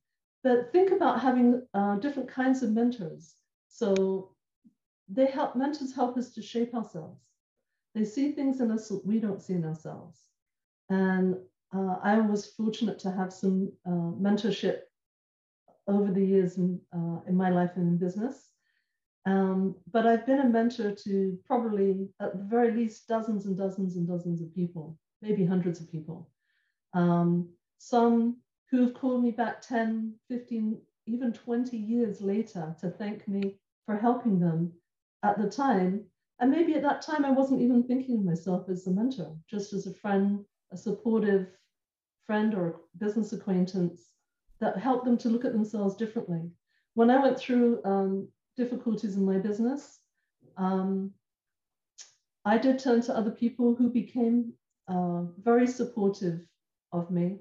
but 0.43 0.72
think 0.72 0.91
about 0.91 1.22
having 1.22 1.65
uh, 1.74 1.95
different 1.95 2.29
kinds 2.29 2.62
of 2.62 2.72
mentors. 2.72 3.36
So 3.67 4.36
they 5.07 5.25
help, 5.25 5.55
mentors 5.55 5.95
help 5.95 6.17
us 6.17 6.34
to 6.34 6.41
shape 6.41 6.74
ourselves. 6.75 7.22
They 7.93 8.05
see 8.05 8.34
things 8.34 8.60
in 8.60 8.72
us 8.72 8.89
that 8.89 9.05
we 9.05 9.19
don't 9.19 9.41
see 9.41 9.53
in 9.53 9.65
ourselves. 9.65 10.19
And 10.89 11.36
uh, 11.74 11.95
I 12.03 12.19
was 12.19 12.48
fortunate 12.48 13.00
to 13.00 13.12
have 13.12 13.34
some 13.34 13.72
uh, 13.88 14.12
mentorship 14.22 14.81
over 15.88 16.12
the 16.12 16.25
years 16.25 16.58
in, 16.58 16.80
uh, 16.94 17.20
in 17.27 17.36
my 17.36 17.50
life 17.50 17.72
and 17.75 17.88
in 17.88 17.98
business. 17.98 18.50
Um, 19.25 19.75
but 19.92 20.06
I've 20.06 20.25
been 20.25 20.39
a 20.39 20.50
mentor 20.50 20.92
to 20.92 21.38
probably, 21.46 22.10
at 22.20 22.38
the 22.38 22.44
very 22.44 22.72
least, 22.72 23.08
dozens 23.08 23.46
and 23.46 23.58
dozens 23.58 23.96
and 23.96 24.08
dozens 24.08 24.42
of 24.42 24.54
people, 24.54 24.98
maybe 25.22 25.46
hundreds 25.46 25.80
of 25.82 25.92
people. 25.92 26.30
Um, 26.94 27.50
some 27.80 28.38
who 28.70 28.82
have 28.82 28.94
called 28.94 29.24
me 29.24 29.32
back 29.32 29.62
10, 29.62 30.13
15, 30.30 30.80
even 31.08 31.34
20 31.34 31.77
years 31.77 32.22
later 32.22 32.75
to 32.82 32.89
thank 32.89 33.27
me 33.27 33.60
for 33.86 33.98
helping 33.98 34.39
them 34.39 34.72
at 35.24 35.39
the 35.39 35.50
time. 35.50 36.04
And 36.39 36.51
maybe 36.51 36.75
at 36.75 36.84
that 36.84 37.01
time, 37.01 37.25
I 37.25 37.32
wasn't 37.32 37.62
even 37.62 37.84
thinking 37.84 38.20
of 38.20 38.25
myself 38.25 38.70
as 38.70 38.86
a 38.88 38.92
mentor, 38.92 39.36
just 39.50 39.74
as 39.74 39.88
a 39.88 39.94
friend, 39.94 40.44
a 40.72 40.77
supportive 40.77 41.48
friend 42.25 42.54
or 42.54 42.82
business 42.98 43.34
acquaintance 43.34 44.10
that 44.60 44.78
helped 44.78 45.06
them 45.06 45.18
to 45.20 45.30
look 45.30 45.46
at 45.46 45.54
themselves 45.54 45.96
differently. 45.96 46.50
When 46.94 47.10
I 47.10 47.22
went 47.22 47.38
through 47.38 47.82
um, 47.84 48.30
difficulties 48.56 49.16
in 49.16 49.26
my 49.26 49.38
business, 49.38 50.00
um, 50.58 51.12
I 52.46 52.58
did 52.58 52.80
turn 52.80 53.02
to 53.02 53.18
other 53.18 53.32
people 53.32 53.76
who 53.76 53.90
became 53.90 54.54
uh, 54.88 55.24
very 55.42 55.68
supportive 55.68 56.46
of 56.92 57.12
me. 57.12 57.40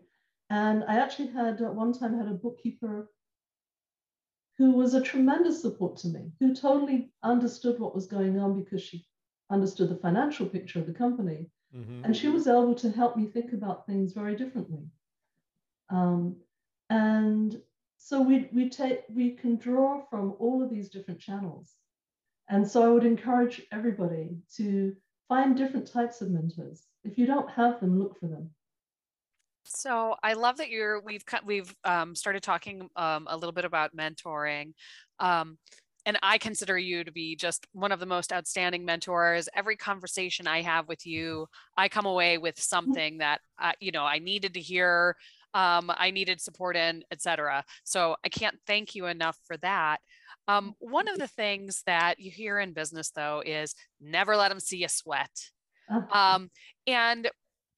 And 0.51 0.85
I 0.85 0.97
actually 0.97 1.29
had, 1.29 1.61
at 1.61 1.75
one 1.75 1.93
time, 1.93 2.17
had 2.17 2.29
a 2.29 2.35
bookkeeper 2.35 3.11
who 4.57 4.71
was 4.73 4.95
a 4.95 5.03
tremendous 5.03 5.61
support 5.61 5.97
to 5.99 6.09
me, 6.09 6.31
who 6.41 6.55
totally 6.55 7.11
understood 7.23 7.79
what 7.79 7.95
was 7.95 8.07
going 8.07 8.39
on 8.39 8.63
because 8.63 8.83
she 8.83 9.05
understood 9.51 9.89
the 9.89 9.97
financial 9.97 10.47
picture 10.47 10.79
of 10.79 10.87
the 10.87 10.93
company. 10.93 11.51
Mm-hmm. 11.77 12.05
And 12.05 12.17
she 12.17 12.29
was 12.29 12.47
able 12.47 12.75
to 12.77 12.91
help 12.91 13.17
me 13.17 13.27
think 13.27 13.53
about 13.53 13.87
things 13.87 14.13
very 14.13 14.37
differently. 14.37 14.85
Um, 15.91 16.37
and 16.91 17.61
so 17.99 18.21
we, 18.21 18.51
we 18.53 18.69
take 18.69 19.01
we 19.09 19.31
can 19.31 19.57
draw 19.57 20.03
from 20.11 20.35
all 20.39 20.63
of 20.63 20.71
these 20.71 20.91
different 20.91 21.21
channels. 21.21 21.73
And 22.49 22.69
so 22.71 22.85
I 22.85 22.89
would 22.89 23.07
encourage 23.07 23.63
everybody 23.73 24.37
to 24.57 24.95
find 25.29 25.57
different 25.57 25.91
types 25.91 26.21
of 26.21 26.31
mentors. 26.31 26.85
If 27.05 27.17
you 27.17 27.27
don't 27.27 27.51
have 27.51 27.81
them, 27.81 27.99
look 27.99 28.21
for 28.21 28.27
them. 28.27 28.51
So 29.65 30.15
I 30.23 30.35
love 30.35 30.59
that 30.59 30.69
you're 30.69 31.01
we've 31.01 31.25
we've 31.47 31.75
um, 31.85 32.15
started 32.15 32.43
talking 32.43 32.91
um, 32.97 33.27
a 33.31 33.37
little 33.37 33.53
bit 33.53 33.65
about 33.65 33.97
mentoring. 33.97 34.75
Um, 35.19 35.57
and 36.07 36.19
I 36.23 36.37
consider 36.37 36.77
you 36.77 37.03
to 37.05 37.13
be 37.13 37.35
just 37.35 37.67
one 37.73 37.91
of 37.91 37.99
the 37.99 38.07
most 38.07 38.33
outstanding 38.33 38.85
mentors. 38.85 39.49
Every 39.55 39.77
conversation 39.77 40.47
I 40.47 40.61
have 40.61 40.87
with 40.87 41.07
you, 41.07 41.47
I 41.79 41.89
come 41.89 42.05
away 42.05 42.37
with 42.37 42.57
mm. 42.57 42.63
something 42.63 43.19
that 43.19 43.41
uh, 43.59 43.73
you 43.81 43.93
know 43.93 44.05
I 44.05 44.19
needed 44.19 44.55
to 44.55 44.61
hear, 44.61 45.17
um, 45.55 45.91
I 45.97 46.11
needed 46.11 46.41
support 46.41 46.77
in, 46.77 47.05
etc. 47.11 47.65
So 47.85 48.17
I 48.25 48.29
can't 48.29 48.59
thank 48.67 48.95
you 48.95 49.07
enough 49.07 49.39
for 49.45 49.57
that. 49.59 49.99
Um, 50.49 50.75
one 50.79 51.09
of 51.09 51.19
the 51.19 51.29
things 51.29 51.83
that 51.87 52.19
you 52.19 52.31
hear 52.31 52.59
in 52.59 52.73
business, 52.73 53.11
though, 53.11 53.43
is 53.45 53.75
never 54.01 54.37
let 54.37 54.51
them 54.51 54.61
see 54.61 54.79
you 54.79 54.89
sweat. 54.89 55.51
Um, 56.13 56.51
and 56.87 57.31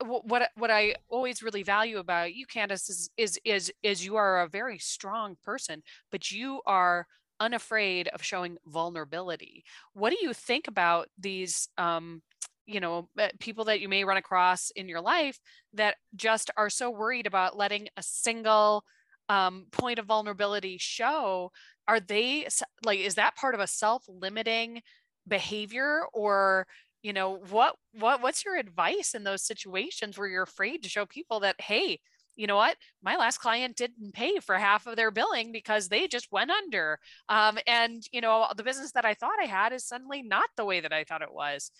what 0.05 0.51
what 0.57 0.71
I 0.71 0.97
always 1.09 1.43
really 1.43 1.63
value 1.63 1.99
about 1.99 2.35
you, 2.35 2.47
Candice, 2.47 2.91
is 2.91 3.11
is 3.17 3.41
is 3.45 3.73
is 3.83 4.05
you 4.05 4.17
are 4.17 4.43
a 4.43 4.49
very 4.49 4.79
strong 4.79 5.37
person, 5.45 5.83
but 6.11 6.31
you 6.31 6.61
are 6.67 7.07
unafraid 7.41 8.09
of 8.09 8.23
showing 8.23 8.57
vulnerability. 8.67 9.65
What 9.93 10.11
do 10.11 10.19
you 10.21 10.33
think 10.33 10.69
about 10.69 11.09
these? 11.19 11.69
Um, 11.79 12.23
you 12.67 12.81
know, 12.81 13.09
eh, 13.19 13.31
people 13.41 13.65
that 13.67 13.81
you 13.81 13.89
may 13.89 14.05
run 14.05 14.17
across 14.17 14.71
in 14.71 14.89
your 14.89 15.01
life 15.01 15.39
that 15.75 15.97
just 16.15 16.51
are 16.57 16.71
so 16.71 16.91
worried 16.91 17.27
about 17.27 17.57
letting 17.57 17.89
a 17.97 18.03
single 18.03 18.85
um, 19.29 19.67
point 19.71 19.99
of 19.99 20.07
vulnerability 20.07 20.77
show. 20.79 21.51
Are 21.89 22.01
they 22.01 22.49
like? 22.85 23.01
Is 23.01 23.15
that 23.15 23.37
part 23.37 23.55
of 23.55 23.61
a 23.61 23.67
self-limiting 23.67 24.83
behavior, 25.29 26.03
or 26.13 26.67
you 27.03 27.13
know 27.13 27.39
what 27.51 27.77
what 27.93 28.21
what's 28.21 28.45
your 28.45 28.57
advice 28.57 29.15
in 29.15 29.23
those 29.25 29.43
situations 29.43 30.19
where 30.19 30.29
you're 30.29 30.43
afraid 30.43 30.83
to 30.83 30.89
show 30.89 31.07
people 31.07 31.41
that 31.41 31.55
hey 31.61 32.01
you 32.35 32.47
know 32.47 32.57
what 32.57 32.77
my 33.03 33.17
last 33.17 33.39
client 33.39 33.77
didn't 33.77 34.13
pay 34.13 34.39
for 34.41 34.57
half 34.57 34.87
of 34.87 34.97
their 34.97 35.13
billing 35.13 35.53
because 35.53 35.89
they 35.89 36.09
just 36.09 36.33
went 36.33 36.51
under 36.51 36.99
um, 37.29 37.59
and 37.67 38.03
you 38.13 38.21
know 38.21 38.47
the 38.57 38.65
business 38.65 38.91
that 38.93 39.05
i 39.05 39.15
thought 39.15 39.39
i 39.41 39.47
had 39.47 39.73
is 39.73 39.87
suddenly 39.87 40.21
not 40.21 40.49
the 40.57 40.65
way 40.65 40.81
that 40.81 40.93
i 40.93 41.05
thought 41.05 41.23
it 41.23 41.33
was 41.33 41.71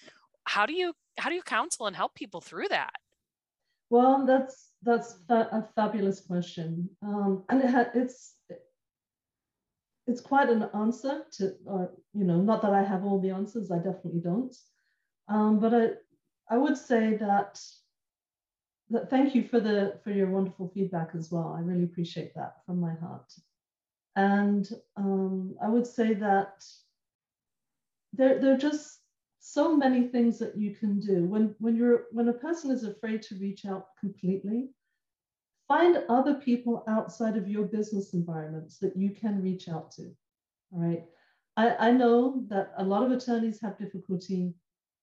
how 0.47 0.67
do 0.67 0.73
you 0.73 0.93
how 1.19 1.29
do 1.29 1.35
you 1.35 1.43
counsel 1.43 1.87
and 1.87 1.97
help 1.97 2.15
people 2.15 2.41
through 2.41 2.69
that 2.69 2.95
well 3.91 4.25
that's 4.27 4.71
that's 4.83 5.19
a 5.29 5.65
fabulous 5.75 6.21
question 6.21 6.89
um, 7.03 7.45
and 7.49 7.63
it 7.63 7.71
ha- 7.71 7.91
it's 7.95 8.35
it's 10.07 10.21
quite 10.21 10.49
an 10.49 10.69
answer 10.75 11.25
to 11.33 11.53
or 11.67 11.91
you 12.15 12.25
know 12.25 12.41
not 12.41 12.63
that 12.63 12.73
i 12.73 12.83
have 12.83 13.05
all 13.05 13.21
the 13.21 13.31
answers 13.31 13.71
i 13.71 13.77
definitely 13.77 14.21
don't 14.21 14.55
um, 15.29 15.59
but 15.59 15.75
I, 15.75 15.89
I 16.49 16.57
would 16.57 16.77
say 16.77 17.17
that 17.17 17.61
that 18.91 19.11
thank 19.11 19.35
you 19.35 19.43
for 19.43 19.61
the 19.61 19.99
for 20.05 20.11
your 20.11 20.31
wonderful 20.31 20.71
feedback 20.73 21.11
as 21.15 21.31
well. 21.31 21.55
I 21.57 21.61
really 21.61 21.85
appreciate 21.85 22.35
that 22.35 22.65
from 22.65 22.81
my 22.81 22.95
heart. 22.95 23.33
And 24.15 24.69
um, 24.97 25.57
I 25.63 25.69
would 25.69 25.87
say 25.87 26.15
that 26.15 26.65
there, 28.13 28.41
there 28.41 28.55
are 28.55 28.59
just 28.59 29.01
so 29.49 29.77
many 29.77 30.09
things 30.09 30.41
that 30.41 30.59
you 30.59 30.75
can 30.75 30.99
do. 30.99 31.25
When 31.25 31.55
when 31.61 31.77
you're 31.77 32.07
when 32.11 32.29
a 32.29 32.41
person 32.47 32.73
is 32.73 32.83
afraid 32.83 33.23
to 33.23 33.37
reach 33.37 33.65
out 33.65 33.87
completely 34.01 34.71
find 35.69 36.03
other 36.09 36.35
people 36.35 36.85
outside 36.89 37.37
of 37.37 37.49
your 37.49 37.65
business 37.65 38.13
environments 38.13 38.79
that 38.79 38.97
you 38.97 39.11
can 39.11 39.43
reach 39.43 39.69
out 39.69 39.91
to 39.93 40.03
all 40.73 40.81
right? 40.81 41.05
I, 41.57 41.89
I 41.89 41.91
know 41.93 42.45
that 42.49 42.73
a 42.77 42.85
lot 42.85 43.05
of 43.05 43.13
attorneys 43.13 43.61
have 43.61 43.79
difficulty 43.79 44.53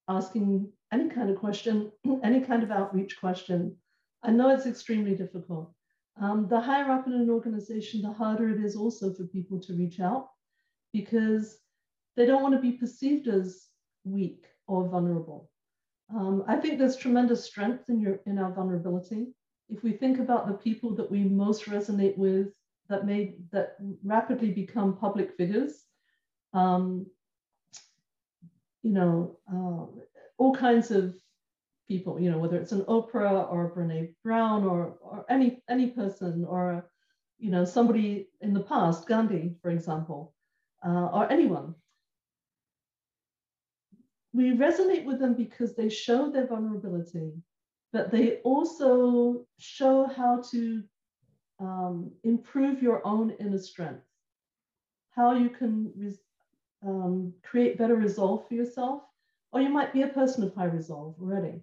asking 0.10 0.70
any 0.92 1.10
kind 1.10 1.30
of 1.30 1.38
question 1.38 1.90
any 2.24 2.42
kind 2.42 2.64
of 2.64 2.72
outreach 2.72 3.18
question. 3.22 3.78
I 4.24 4.32
know 4.32 4.50
it's 4.50 4.66
extremely 4.66 5.16
difficult. 5.16 5.74
Um, 6.20 6.48
the 6.50 6.60
higher 6.60 6.92
up 6.92 7.08
in 7.08 7.14
an 7.14 7.30
organization 7.30 8.02
the 8.02 8.12
harder 8.12 8.50
it 8.50 8.62
is 8.62 8.76
also 8.76 9.14
for 9.14 9.24
people 9.24 9.60
to 9.62 9.74
reach 9.74 10.02
out 10.02 10.28
because 10.92 11.60
they 12.18 12.26
don't 12.26 12.44
want 12.44 12.56
to 12.56 12.70
be 12.70 12.74
perceived 12.74 13.28
as 13.30 13.70
weak 14.04 14.46
or 14.68 14.88
vulnerable. 14.88 15.50
Um, 16.14 16.44
I 16.48 16.58
think 16.58 16.78
there's 16.78 16.96
tremendous 16.96 17.44
strength 17.44 17.90
in 17.90 18.00
your 18.00 18.20
in 18.26 18.38
our 18.38 18.52
vulnerability. 18.52 19.28
If 19.70 19.84
we 19.84 19.94
think 19.94 20.20
about 20.20 20.48
the 20.48 20.54
people 20.54 20.96
that 20.96 21.10
we 21.10 21.24
most 21.24 21.66
resonate 21.66 22.18
with, 22.18 22.48
that 22.90 23.06
may 23.06 23.36
that 23.52 23.78
rapidly 24.04 24.52
become 24.52 24.98
public 24.98 25.36
figures, 25.36 25.86
um, 26.54 27.08
you 28.84 28.92
know, 28.92 29.38
uh, 29.52 29.86
all 30.38 30.56
kinds 30.56 30.92
of 30.92 31.16
people, 31.88 32.20
you 32.20 32.30
know, 32.30 32.38
whether 32.38 32.58
it's 32.58 32.74
an 32.74 32.84
Oprah 32.84 33.52
or 33.52 33.74
Brene 33.76 34.14
Brown 34.24 34.66
or 34.66 34.98
or 35.02 35.26
any 35.30 35.64
any 35.70 35.88
person 35.88 36.46
or 36.46 36.90
you 37.40 37.50
know 37.50 37.66
somebody 37.66 38.28
in 38.42 38.54
the 38.54 38.64
past, 38.64 39.08
Gandhi, 39.08 39.56
for 39.62 39.72
example, 39.72 40.34
uh, 40.86 41.08
or 41.08 41.32
anyone 41.32 41.74
we 44.34 44.52
resonate 44.52 45.06
with 45.06 45.20
them 45.20 45.36
because 45.36 45.76
they 45.76 45.90
show 45.90 46.30
their 46.32 46.48
vulnerability, 46.48 47.32
but 47.92 48.12
they 48.12 48.38
also 48.38 49.46
show 49.60 50.08
how 50.08 50.42
to 50.52 50.84
um, 51.60 52.12
improve 52.24 52.82
your 52.82 53.06
own 53.06 53.32
inner 53.40 53.60
strength, 53.60 54.04
how 55.12 55.34
you 55.36 55.50
can 55.50 56.16
um, 56.86 57.32
create 57.44 57.78
better 57.78 57.96
resolve 57.96 58.48
for 58.48 58.56
yourself. 58.56 59.04
Or 59.52 59.62
you 59.62 59.70
might 59.70 59.94
be 59.94 60.02
a 60.02 60.08
person 60.08 60.44
of 60.44 60.56
high 60.56 60.66
resolve 60.66 61.16
already, 61.22 61.62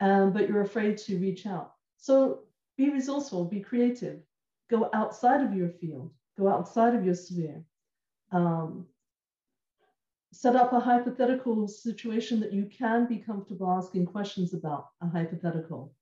um, 0.00 0.32
but 0.32 0.48
you're 0.48 0.62
afraid 0.62 0.98
to 0.98 1.18
reach 1.18 1.46
out. 1.46 1.72
So 1.96 2.44
be 2.76 2.90
resourceful, 2.90 3.46
be 3.46 3.58
creative, 3.58 4.20
go 4.70 4.88
outside 4.94 5.42
of 5.42 5.52
your 5.52 5.68
field, 5.68 6.12
go 6.38 6.46
outside 6.46 6.94
of 6.94 7.04
your 7.04 7.16
sphere. 7.16 7.60
Um, 8.30 8.86
set 10.32 10.56
up 10.56 10.72
a 10.72 10.80
hypothetical 10.80 11.66
situation 11.66 12.40
that 12.40 12.52
you 12.52 12.66
can 12.66 13.06
be 13.06 13.18
comfortable 13.18 13.70
asking 13.70 14.06
questions 14.06 14.52
about 14.52 14.88
a 15.00 15.08
hypothetical. 15.08 15.94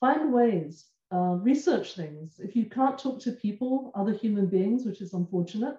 Find 0.00 0.32
ways, 0.32 0.86
uh, 1.12 1.36
research 1.40 1.94
things. 1.94 2.40
If 2.40 2.56
you 2.56 2.66
can't 2.66 2.98
talk 2.98 3.20
to 3.20 3.32
people, 3.32 3.92
other 3.94 4.12
human 4.12 4.46
beings, 4.46 4.84
which 4.84 5.00
is 5.00 5.14
unfortunate, 5.14 5.76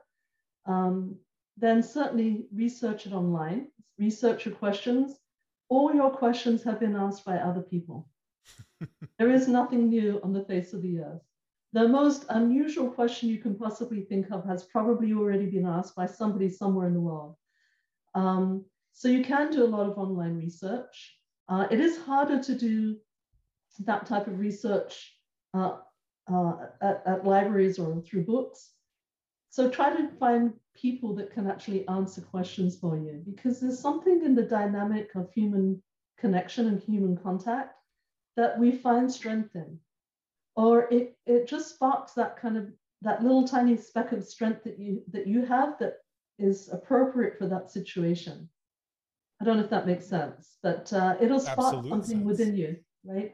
um, 0.65 1.17
then 1.57 1.83
certainly 1.83 2.47
research 2.53 3.05
it 3.05 3.13
online, 3.13 3.67
research 3.99 4.45
your 4.45 4.55
questions. 4.55 5.19
All 5.69 5.93
your 5.93 6.11
questions 6.11 6.63
have 6.63 6.79
been 6.79 6.95
asked 6.95 7.25
by 7.25 7.37
other 7.37 7.61
people. 7.61 8.07
there 9.19 9.31
is 9.31 9.47
nothing 9.47 9.89
new 9.89 10.19
on 10.23 10.33
the 10.33 10.45
face 10.45 10.73
of 10.73 10.81
the 10.81 10.99
earth. 10.99 11.21
The 11.73 11.87
most 11.87 12.25
unusual 12.29 12.89
question 12.91 13.29
you 13.29 13.39
can 13.39 13.55
possibly 13.55 14.01
think 14.01 14.31
of 14.31 14.45
has 14.45 14.63
probably 14.63 15.13
already 15.13 15.47
been 15.47 15.65
asked 15.65 15.95
by 15.95 16.05
somebody 16.05 16.49
somewhere 16.49 16.87
in 16.87 16.93
the 16.93 17.01
world. 17.01 17.35
Um, 18.15 18.65
so 18.93 19.07
you 19.07 19.23
can 19.23 19.51
do 19.51 19.63
a 19.63 19.67
lot 19.67 19.89
of 19.89 19.97
online 19.97 20.37
research. 20.37 21.17
Uh, 21.49 21.67
it 21.71 21.79
is 21.79 21.97
harder 21.97 22.41
to 22.41 22.55
do 22.55 22.97
that 23.79 24.05
type 24.05 24.27
of 24.27 24.39
research 24.39 25.17
uh, 25.53 25.77
uh, 26.31 26.53
at, 26.81 27.03
at, 27.05 27.25
libraries 27.25 27.79
or 27.79 28.01
through 28.01 28.23
books. 28.23 28.71
So 29.49 29.69
try 29.69 29.95
to 29.95 30.09
find 30.19 30.53
people 30.75 31.15
that 31.15 31.31
can 31.31 31.47
actually 31.47 31.87
answer 31.87 32.21
questions 32.21 32.77
for 32.77 32.97
you 32.97 33.21
because 33.25 33.59
there's 33.59 33.79
something 33.79 34.23
in 34.23 34.35
the 34.35 34.43
dynamic 34.43 35.09
of 35.15 35.31
human 35.31 35.81
connection 36.17 36.67
and 36.67 36.81
human 36.81 37.17
contact 37.17 37.75
that 38.35 38.57
we 38.57 38.71
find 38.71 39.11
strength 39.11 39.55
in. 39.55 39.79
Or 40.55 40.87
it, 40.91 41.17
it 41.25 41.47
just 41.47 41.75
sparks 41.75 42.13
that 42.13 42.37
kind 42.37 42.57
of 42.57 42.71
that 43.01 43.21
little 43.21 43.45
tiny 43.45 43.75
speck 43.75 44.11
of 44.11 44.23
strength 44.23 44.63
that 44.63 44.79
you 44.79 45.03
that 45.11 45.27
you 45.27 45.45
have 45.45 45.77
that 45.79 45.95
is 46.39 46.69
appropriate 46.71 47.37
for 47.37 47.47
that 47.47 47.69
situation. 47.71 48.49
I 49.41 49.45
don't 49.45 49.57
know 49.57 49.63
if 49.63 49.69
that 49.69 49.87
makes 49.87 50.07
sense, 50.07 50.57
but 50.63 50.91
uh, 50.93 51.15
it'll 51.19 51.39
spark 51.39 51.75
Absolute 51.75 51.89
something 51.89 52.17
sense. 52.19 52.25
within 52.25 52.55
you, 52.55 52.77
right? 53.05 53.33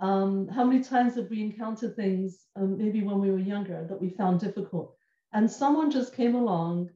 Um, 0.00 0.48
how 0.48 0.64
many 0.64 0.82
times 0.82 1.16
have 1.16 1.30
we 1.30 1.42
encountered 1.42 1.96
things, 1.96 2.46
um, 2.56 2.76
maybe 2.78 3.02
when 3.02 3.20
we 3.20 3.30
were 3.30 3.38
younger, 3.38 3.86
that 3.88 4.00
we 4.00 4.10
found 4.10 4.40
difficult? 4.40 4.94
And 5.32 5.50
someone 5.50 5.90
just 5.90 6.14
came 6.14 6.34
along, 6.34 6.90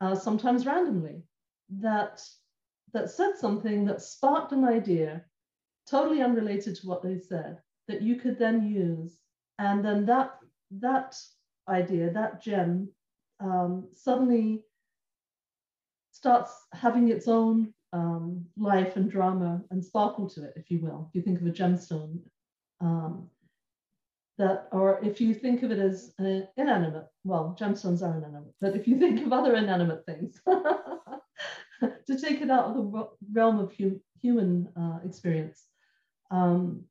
uh, 0.00 0.14
sometimes 0.14 0.66
randomly, 0.66 1.22
that 1.80 2.22
that 2.94 3.10
said 3.10 3.36
something 3.36 3.84
that 3.84 4.00
sparked 4.00 4.52
an 4.52 4.64
idea, 4.64 5.24
totally 5.86 6.22
unrelated 6.22 6.74
to 6.76 6.86
what 6.86 7.02
they 7.02 7.18
said, 7.18 7.58
that 7.86 8.02
you 8.02 8.16
could 8.16 8.38
then 8.38 8.66
use, 8.66 9.18
and 9.58 9.84
then 9.84 10.06
that 10.06 10.38
that 10.70 11.16
idea, 11.68 12.12
that 12.12 12.42
gem, 12.42 12.88
um, 13.40 13.88
suddenly 13.94 14.64
starts 16.18 16.52
having 16.72 17.10
its 17.10 17.28
own 17.28 17.72
um, 17.92 18.44
life 18.56 18.96
and 18.96 19.08
drama 19.08 19.62
and 19.70 19.84
sparkle 19.84 20.28
to 20.30 20.42
it, 20.42 20.52
if 20.56 20.68
you 20.68 20.80
will. 20.80 21.08
If 21.08 21.14
you 21.14 21.22
think 21.22 21.40
of 21.40 21.46
a 21.46 21.52
gemstone, 21.52 22.18
um, 22.80 23.28
that, 24.36 24.68
or 24.72 24.98
if 25.04 25.20
you 25.20 25.32
think 25.32 25.62
of 25.62 25.70
it 25.70 25.78
as 25.78 26.12
uh, 26.20 26.40
inanimate, 26.56 27.06
well, 27.22 27.56
gemstones 27.58 28.02
are 28.02 28.18
inanimate, 28.18 28.54
but 28.60 28.74
if 28.74 28.88
you 28.88 28.98
think 28.98 29.24
of 29.24 29.32
other 29.32 29.54
inanimate 29.54 30.04
things, 30.06 30.40
to 30.46 32.20
take 32.20 32.40
it 32.42 32.50
out 32.50 32.64
of 32.64 32.74
the 32.74 33.08
realm 33.32 33.60
of 33.60 33.72
hum 33.78 34.00
human 34.20 34.68
uh, 34.76 34.98
experience, 35.04 35.66
um, 36.32 36.82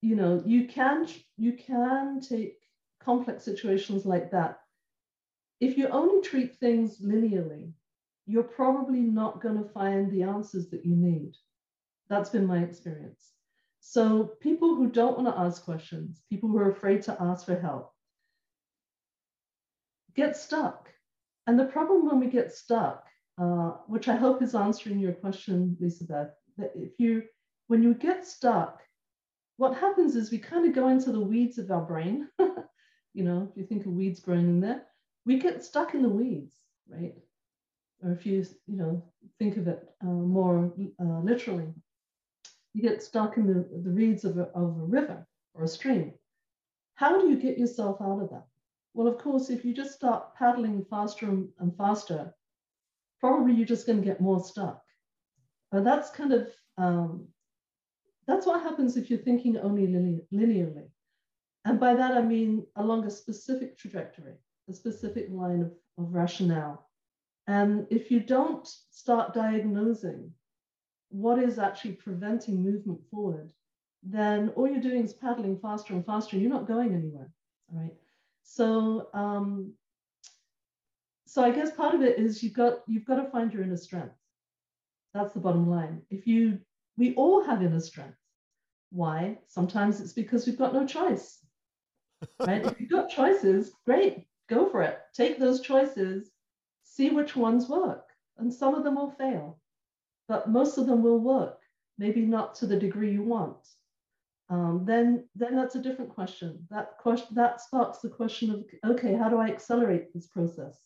you 0.00 0.14
know, 0.14 0.42
you 0.46 0.68
can 0.68 1.08
you 1.36 1.54
can 1.54 2.20
take 2.20 2.58
complex 3.04 3.44
situations 3.44 4.06
like 4.06 4.30
that. 4.30 4.60
If 5.60 5.76
you 5.76 5.88
only 5.88 6.22
treat 6.22 6.56
things 6.56 7.00
linearly, 7.00 7.72
you're 8.32 8.42
probably 8.42 9.00
not 9.00 9.42
going 9.42 9.62
to 9.62 9.68
find 9.68 10.10
the 10.10 10.22
answers 10.22 10.70
that 10.70 10.86
you 10.86 10.96
need. 10.96 11.34
That's 12.08 12.30
been 12.30 12.46
my 12.46 12.62
experience. 12.62 13.30
So, 13.80 14.32
people 14.40 14.74
who 14.74 14.88
don't 14.88 15.18
want 15.18 15.28
to 15.28 15.40
ask 15.40 15.64
questions, 15.64 16.22
people 16.30 16.48
who 16.48 16.56
are 16.56 16.70
afraid 16.70 17.02
to 17.02 17.16
ask 17.20 17.44
for 17.44 17.60
help, 17.60 17.92
get 20.16 20.34
stuck. 20.34 20.88
And 21.46 21.58
the 21.58 21.66
problem 21.66 22.06
when 22.06 22.20
we 22.20 22.28
get 22.28 22.54
stuck, 22.54 23.04
uh, 23.38 23.72
which 23.86 24.08
I 24.08 24.16
hope 24.16 24.40
is 24.40 24.54
answering 24.54 24.98
your 24.98 25.12
question, 25.12 25.76
Lisa 25.78 26.04
Beth, 26.04 26.30
that 26.56 26.72
if 26.74 26.92
you, 26.98 27.24
when 27.66 27.82
you 27.82 27.92
get 27.92 28.24
stuck, 28.24 28.80
what 29.58 29.76
happens 29.76 30.16
is 30.16 30.30
we 30.30 30.38
kind 30.38 30.66
of 30.66 30.74
go 30.74 30.88
into 30.88 31.12
the 31.12 31.20
weeds 31.20 31.58
of 31.58 31.70
our 31.70 31.82
brain. 31.82 32.28
you 32.38 33.24
know, 33.24 33.48
if 33.50 33.58
you 33.58 33.66
think 33.66 33.84
of 33.84 33.92
weeds 33.92 34.20
growing 34.20 34.48
in 34.48 34.60
there, 34.60 34.84
we 35.26 35.38
get 35.38 35.64
stuck 35.64 35.92
in 35.92 36.02
the 36.02 36.08
weeds, 36.08 36.54
right? 36.88 37.14
Or 38.02 38.12
if 38.12 38.26
you 38.26 38.44
you 38.66 38.76
know 38.76 39.04
think 39.38 39.56
of 39.56 39.68
it 39.68 39.88
uh, 40.02 40.06
more 40.06 40.72
uh, 41.00 41.20
literally, 41.20 41.68
you 42.74 42.82
get 42.82 43.02
stuck 43.02 43.36
in 43.36 43.46
the, 43.46 43.68
the 43.82 43.90
reeds 43.90 44.24
of 44.24 44.38
a, 44.38 44.44
of 44.54 44.78
a 44.78 44.86
river 44.98 45.26
or 45.54 45.64
a 45.64 45.68
stream. 45.68 46.12
How 46.94 47.20
do 47.20 47.28
you 47.28 47.36
get 47.36 47.58
yourself 47.58 47.98
out 48.00 48.20
of 48.22 48.30
that? 48.30 48.46
Well, 48.94 49.08
of 49.08 49.18
course, 49.18 49.50
if 49.50 49.64
you 49.64 49.74
just 49.74 49.94
start 49.94 50.34
paddling 50.36 50.84
faster 50.90 51.26
and 51.28 51.76
faster, 51.76 52.34
probably 53.20 53.54
you're 53.54 53.66
just 53.66 53.86
going 53.86 54.00
to 54.00 54.04
get 54.04 54.20
more 54.20 54.42
stuck. 54.42 54.82
But 55.70 55.84
that's 55.84 56.10
kind 56.10 56.32
of 56.32 56.48
um, 56.76 57.28
that's 58.26 58.46
what 58.46 58.62
happens 58.62 58.96
if 58.96 59.10
you're 59.10 59.18
thinking 59.18 59.56
only 59.58 59.86
linearly. 59.86 60.88
And 61.64 61.78
by 61.80 61.94
that, 61.94 62.12
I 62.12 62.22
mean 62.22 62.66
along 62.76 63.06
a 63.06 63.10
specific 63.10 63.78
trajectory, 63.78 64.34
a 64.68 64.72
specific 64.72 65.28
line 65.30 65.62
of, 65.62 65.72
of 65.98 66.12
rationale. 66.12 66.88
And 67.46 67.86
if 67.90 68.10
you 68.10 68.20
don't 68.20 68.68
start 68.90 69.34
diagnosing 69.34 70.32
what 71.08 71.38
is 71.38 71.58
actually 71.58 71.92
preventing 71.92 72.62
movement 72.62 73.00
forward, 73.10 73.52
then 74.02 74.50
all 74.50 74.68
you're 74.68 74.80
doing 74.80 75.04
is 75.04 75.12
paddling 75.12 75.58
faster 75.58 75.92
and 75.94 76.04
faster. 76.04 76.36
And 76.36 76.42
you're 76.42 76.52
not 76.52 76.66
going 76.66 76.94
anywhere. 76.94 77.30
All 77.72 77.80
right. 77.80 77.94
So, 78.42 79.08
um, 79.14 79.74
so 81.26 81.42
I 81.42 81.50
guess 81.50 81.70
part 81.70 81.94
of 81.94 82.02
it 82.02 82.18
is 82.18 82.42
you've 82.42 82.54
got 82.54 82.80
you've 82.86 83.04
got 83.04 83.16
to 83.16 83.30
find 83.30 83.52
your 83.52 83.62
inner 83.62 83.76
strength. 83.76 84.14
That's 85.14 85.32
the 85.34 85.40
bottom 85.40 85.68
line. 85.68 86.02
If 86.10 86.26
you, 86.26 86.58
we 86.96 87.14
all 87.14 87.44
have 87.44 87.62
inner 87.62 87.80
strength. 87.80 88.18
Why? 88.90 89.38
Sometimes 89.46 90.00
it's 90.00 90.12
because 90.12 90.46
we've 90.46 90.58
got 90.58 90.74
no 90.74 90.86
choice. 90.86 91.38
Right? 92.40 92.64
if 92.64 92.80
you've 92.80 92.90
got 92.90 93.10
choices, 93.10 93.72
great, 93.84 94.26
go 94.48 94.68
for 94.68 94.82
it. 94.82 94.98
Take 95.14 95.38
those 95.38 95.60
choices, 95.60 96.30
see 96.92 97.10
which 97.10 97.34
ones 97.34 97.68
work. 97.68 98.04
And 98.38 98.52
some 98.52 98.74
of 98.74 98.84
them 98.84 98.96
will 98.96 99.10
fail, 99.10 99.58
but 100.28 100.48
most 100.48 100.78
of 100.78 100.86
them 100.86 101.02
will 101.02 101.18
work, 101.18 101.58
maybe 101.98 102.22
not 102.22 102.54
to 102.56 102.66
the 102.66 102.78
degree 102.78 103.12
you 103.12 103.22
want. 103.22 103.66
Um, 104.50 104.84
then, 104.84 105.26
then 105.34 105.56
that's 105.56 105.76
a 105.76 105.82
different 105.82 106.14
question. 106.14 106.66
That 106.70 106.98
question 106.98 107.34
that 107.34 107.60
sparks 107.60 107.98
the 107.98 108.08
question 108.08 108.50
of 108.50 108.90
okay, 108.92 109.14
how 109.14 109.28
do 109.28 109.38
I 109.38 109.48
accelerate 109.48 110.12
this 110.12 110.26
process? 110.26 110.78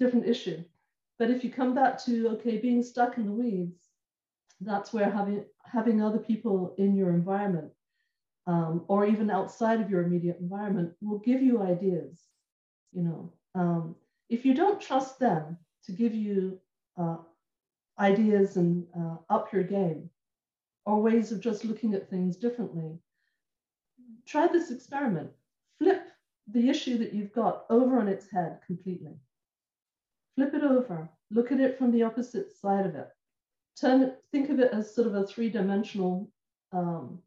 Different 0.00 0.26
issue. 0.26 0.64
But 1.18 1.30
if 1.30 1.44
you 1.44 1.50
come 1.50 1.74
back 1.74 2.02
to 2.04 2.30
okay, 2.30 2.58
being 2.58 2.82
stuck 2.82 3.16
in 3.16 3.26
the 3.26 3.32
weeds, 3.32 3.78
that's 4.60 4.92
where 4.92 5.10
having 5.10 5.44
having 5.64 6.02
other 6.02 6.18
people 6.18 6.74
in 6.78 6.96
your 6.96 7.10
environment 7.10 7.70
um, 8.46 8.84
or 8.88 9.06
even 9.06 9.30
outside 9.30 9.80
of 9.80 9.90
your 9.90 10.02
immediate 10.02 10.38
environment 10.40 10.92
will 11.00 11.18
give 11.18 11.42
you 11.42 11.62
ideas 11.62 12.22
you 12.92 13.02
know 13.02 13.32
um, 13.54 13.94
if 14.28 14.44
you 14.44 14.54
don't 14.54 14.80
trust 14.80 15.18
them 15.18 15.56
to 15.84 15.92
give 15.92 16.14
you 16.14 16.58
uh, 16.96 17.16
ideas 17.98 18.56
and 18.56 18.86
uh, 18.98 19.16
up 19.30 19.52
your 19.52 19.62
game 19.62 20.10
or 20.86 21.02
ways 21.02 21.32
of 21.32 21.40
just 21.40 21.64
looking 21.64 21.94
at 21.94 22.08
things 22.10 22.36
differently 22.36 22.98
try 24.28 24.46
this 24.46 24.70
experiment. 24.70 25.30
Flip 25.78 26.06
the 26.52 26.68
issue 26.68 26.98
that 26.98 27.14
you've 27.14 27.32
got 27.32 27.64
over 27.70 27.98
on 27.98 28.08
its 28.08 28.30
head 28.30 28.60
completely. 28.66 29.16
Flip 30.36 30.54
it 30.54 30.62
over. 30.62 31.08
Look 31.30 31.50
at 31.50 31.60
it 31.60 31.78
from 31.78 31.90
the 31.92 32.02
opposite 32.02 32.56
side 32.56 32.86
of 32.86 32.94
it. 32.94 33.08
Turn 33.80 34.02
it, 34.02 34.22
think 34.32 34.50
of 34.50 34.60
it 34.60 34.72
as 34.72 34.94
sort 34.94 35.06
of 35.06 35.14
a 35.14 35.26
three-dimensional 35.26 36.30
um, 36.72 37.18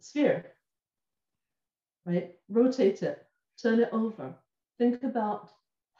sphere, 0.00 0.52
right? 2.04 2.32
Rotate 2.48 3.02
it, 3.02 3.26
turn 3.60 3.80
it 3.80 3.88
over. 3.92 4.34
Think 4.78 5.02
about 5.02 5.50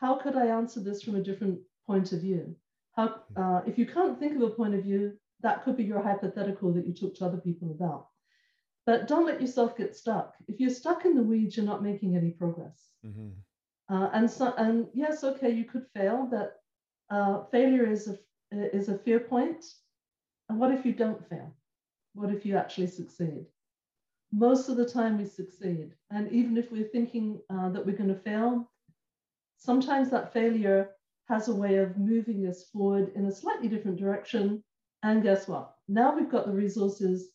how 0.00 0.16
could 0.16 0.36
I 0.36 0.46
answer 0.46 0.80
this 0.80 1.02
from 1.02 1.16
a 1.16 1.22
different 1.22 1.58
point 1.86 2.12
of 2.12 2.20
view? 2.20 2.54
How, 2.96 3.16
uh, 3.36 3.62
if 3.66 3.78
you 3.78 3.86
can't 3.86 4.18
think 4.18 4.36
of 4.36 4.42
a 4.42 4.50
point 4.50 4.74
of 4.74 4.82
view, 4.82 5.12
that 5.40 5.64
could 5.64 5.76
be 5.76 5.84
your 5.84 6.02
hypothetical 6.02 6.72
that 6.72 6.86
you 6.86 6.92
talk 6.92 7.14
to 7.16 7.24
other 7.24 7.38
people 7.38 7.70
about. 7.70 8.08
But 8.86 9.08
don't 9.08 9.26
let 9.26 9.40
yourself 9.40 9.76
get 9.76 9.96
stuck. 9.96 10.34
If 10.46 10.60
you're 10.60 10.70
stuck 10.70 11.04
in 11.04 11.14
the 11.14 11.22
weeds, 11.22 11.56
you're 11.56 11.66
not 11.66 11.82
making 11.82 12.16
any 12.16 12.30
progress. 12.30 12.90
Mm-hmm. 13.04 13.30
Uh, 13.94 14.10
and 14.12 14.30
so, 14.30 14.54
and 14.56 14.86
yes, 14.94 15.24
okay, 15.24 15.50
you 15.50 15.64
could 15.64 15.86
fail, 15.94 16.28
but 16.30 16.56
uh, 17.10 17.44
failure 17.50 17.86
is 17.90 18.08
a 18.08 18.18
is 18.52 18.88
a 18.88 18.98
fear 18.98 19.20
point. 19.20 19.64
And 20.48 20.58
what 20.58 20.72
if 20.72 20.84
you 20.84 20.92
don't 20.92 21.28
fail? 21.28 21.54
What 22.14 22.30
if 22.30 22.46
you 22.46 22.56
actually 22.56 22.86
succeed? 22.86 23.46
Most 24.32 24.68
of 24.68 24.76
the 24.76 24.88
time 24.88 25.18
we 25.18 25.24
succeed. 25.24 25.92
And 26.10 26.30
even 26.32 26.56
if 26.56 26.70
we're 26.70 26.88
thinking 26.88 27.40
uh, 27.50 27.70
that 27.70 27.84
we're 27.84 27.96
going 27.96 28.14
to 28.14 28.20
fail, 28.20 28.70
sometimes 29.64 30.10
that 30.10 30.32
failure 30.32 30.90
has 31.28 31.48
a 31.48 31.54
way 31.54 31.76
of 31.76 31.96
moving 31.96 32.46
us 32.46 32.64
forward 32.64 33.10
in 33.14 33.24
a 33.24 33.32
slightly 33.32 33.68
different 33.68 33.98
direction. 33.98 34.62
And 35.02 35.22
guess 35.22 35.48
what? 35.48 35.74
Now 35.88 36.14
we've 36.14 36.30
got 36.30 36.46
the 36.46 36.52
resources 36.52 37.30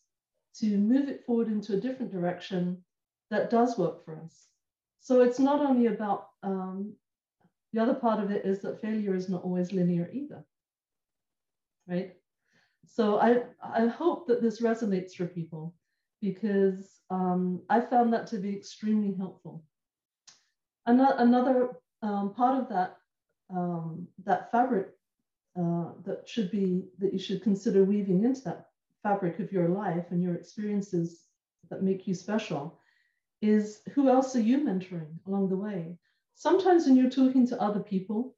to 0.60 0.78
move 0.78 1.10
it 1.10 1.26
forward 1.26 1.48
into 1.48 1.74
a 1.74 1.80
different 1.80 2.12
direction 2.12 2.84
that 3.32 3.50
does 3.50 3.78
work 3.78 4.06
for 4.06 4.20
us. 4.24 4.48
So 5.00 5.22
it's 5.22 5.40
not 5.40 5.62
only 5.62 5.88
about 5.88 6.30
um, 6.44 6.94
the 7.74 7.82
other 7.82 7.96
part 7.96 8.24
of 8.24 8.32
it 8.32 8.46
is 8.46 8.60
that 8.62 8.82
failure 8.82 9.16
is 9.16 9.30
not 9.30 9.44
always 9.44 9.72
linear 9.72 10.10
either, 10.14 10.44
right? 11.88 12.16
so 12.88 13.20
I, 13.20 13.44
I 13.62 13.86
hope 13.86 14.28
that 14.28 14.42
this 14.42 14.62
resonates 14.62 15.14
for 15.14 15.28
people 15.28 15.76
because 16.22 17.02
um, 17.12 17.62
I 17.70 17.82
found 17.82 18.12
that 18.14 18.28
to 18.28 18.38
be 18.38 18.56
extremely 18.56 19.16
helpful. 19.16 19.64
Another, 20.86 21.16
another 21.20 21.70
um, 22.02 22.34
part 22.34 22.58
of 22.60 22.70
that, 22.70 22.98
um, 23.50 24.08
that 24.26 24.52
fabric 24.52 24.90
uh, 25.60 25.86
that 26.06 26.28
should 26.28 26.52
be, 26.52 26.86
that 27.00 27.14
you 27.14 27.20
should 27.20 27.44
consider 27.44 27.84
weaving 27.84 28.24
into 28.24 28.42
that 28.42 28.68
fabric 29.04 29.40
of 29.40 29.52
your 29.52 29.70
life 29.70 30.06
and 30.12 30.22
your 30.22 30.36
experiences 30.36 31.24
that 31.70 31.84
make 31.84 32.08
you 32.08 32.14
special 32.14 32.80
is 33.42 33.82
who 33.94 34.10
else 34.10 34.36
are 34.36 34.42
you 34.42 34.60
mentoring 34.60 35.14
along 35.28 35.50
the 35.50 35.56
way? 35.56 35.98
Sometimes 36.36 36.86
when 36.86 36.96
you're 36.96 37.10
talking 37.10 37.48
to 37.48 37.62
other 37.62 37.80
people, 37.80 38.36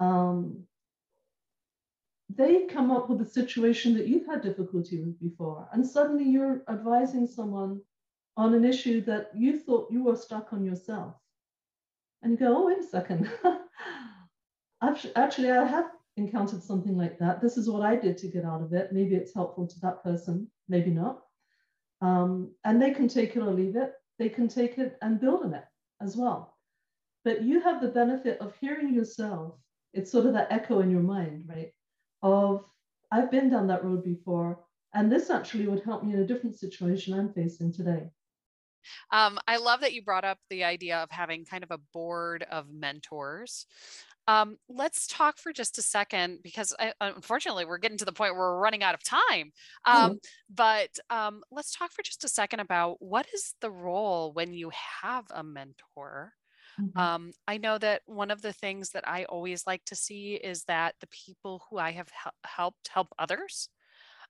um, 0.00 0.64
they 2.34 2.66
come 2.66 2.90
up 2.90 3.08
with 3.08 3.20
a 3.20 3.26
situation 3.26 3.94
that 3.94 4.08
you've 4.08 4.26
had 4.26 4.42
difficulty 4.42 5.00
with 5.00 5.20
before, 5.20 5.68
and 5.72 5.86
suddenly 5.86 6.24
you're 6.24 6.62
advising 6.68 7.26
someone 7.26 7.80
on 8.36 8.54
an 8.54 8.64
issue 8.64 9.00
that 9.02 9.30
you 9.36 9.58
thought 9.58 9.90
you 9.90 10.02
were 10.02 10.16
stuck 10.16 10.52
on 10.52 10.64
yourself. 10.64 11.14
And 12.24 12.32
you 12.32 12.38
go, 12.38 12.56
oh, 12.56 12.66
wait 12.66 12.78
a 12.78 12.82
second. 12.82 13.30
Actually, 15.16 15.50
I 15.50 15.64
have 15.64 15.90
encountered 16.16 16.62
something 16.62 16.96
like 16.96 17.18
that. 17.18 17.40
This 17.40 17.56
is 17.56 17.68
what 17.68 17.82
I 17.82 17.96
did 17.96 18.18
to 18.18 18.28
get 18.28 18.44
out 18.44 18.62
of 18.62 18.72
it. 18.72 18.92
Maybe 18.92 19.14
it's 19.14 19.34
helpful 19.34 19.66
to 19.66 19.80
that 19.80 20.02
person, 20.02 20.50
maybe 20.68 20.90
not. 20.90 21.20
Um, 22.00 22.52
and 22.64 22.80
they 22.80 22.90
can 22.90 23.08
take 23.08 23.36
it 23.36 23.40
or 23.40 23.52
leave 23.52 23.76
it. 23.76 23.92
They 24.18 24.28
can 24.28 24.48
take 24.48 24.78
it 24.78 24.96
and 25.02 25.20
build 25.20 25.44
on 25.44 25.54
it 25.54 25.64
as 26.00 26.16
well. 26.16 26.56
But 27.24 27.42
you 27.42 27.60
have 27.60 27.80
the 27.80 27.88
benefit 27.88 28.40
of 28.40 28.54
hearing 28.60 28.92
yourself. 28.92 29.54
It's 29.92 30.10
sort 30.10 30.26
of 30.26 30.32
that 30.32 30.50
echo 30.50 30.80
in 30.80 30.90
your 30.90 31.02
mind, 31.02 31.44
right? 31.46 31.72
of 32.24 32.64
I've 33.12 33.30
been 33.30 33.50
down 33.50 33.68
that 33.68 33.84
road 33.84 34.02
before, 34.02 34.58
and 34.94 35.12
this 35.12 35.28
actually 35.30 35.68
would 35.68 35.84
help 35.84 36.02
me 36.02 36.14
in 36.14 36.20
a 36.20 36.26
different 36.26 36.56
situation 36.56 37.12
I'm 37.12 37.32
facing 37.32 37.72
today. 37.72 38.08
Um, 39.10 39.38
I 39.46 39.56
love 39.56 39.80
that 39.80 39.92
you 39.92 40.02
brought 40.02 40.24
up 40.24 40.38
the 40.50 40.64
idea 40.64 40.98
of 40.98 41.10
having 41.10 41.44
kind 41.44 41.64
of 41.64 41.70
a 41.70 41.80
board 41.92 42.44
of 42.50 42.72
mentors. 42.72 43.66
Um, 44.26 44.56
let's 44.70 45.06
talk 45.06 45.36
for 45.36 45.52
just 45.52 45.76
a 45.76 45.82
second 45.82 46.38
because 46.42 46.74
I, 46.78 46.94
unfortunately 47.00 47.66
we're 47.66 47.78
getting 47.78 47.98
to 47.98 48.06
the 48.06 48.12
point 48.12 48.34
where 48.34 48.40
we're 48.40 48.58
running 48.58 48.82
out 48.82 48.94
of 48.94 49.04
time. 49.04 49.52
Um, 49.84 49.96
mm-hmm. 49.96 50.14
But 50.54 50.90
um, 51.10 51.42
let's 51.50 51.76
talk 51.76 51.92
for 51.92 52.02
just 52.02 52.24
a 52.24 52.28
second 52.28 52.60
about 52.60 52.96
what 53.00 53.26
is 53.34 53.54
the 53.60 53.70
role 53.70 54.32
when 54.32 54.54
you 54.54 54.70
have 55.02 55.26
a 55.30 55.44
mentor 55.44 56.32
Mm-hmm. 56.80 56.98
Um, 56.98 57.32
I 57.46 57.58
know 57.58 57.78
that 57.78 58.02
one 58.06 58.30
of 58.30 58.42
the 58.42 58.52
things 58.52 58.90
that 58.90 59.06
I 59.06 59.24
always 59.24 59.66
like 59.66 59.84
to 59.86 59.96
see 59.96 60.34
is 60.34 60.64
that 60.64 60.94
the 61.00 61.06
people 61.08 61.62
who 61.68 61.78
I 61.78 61.92
have 61.92 62.08
helped 62.44 62.88
help 62.88 63.08
others. 63.18 63.68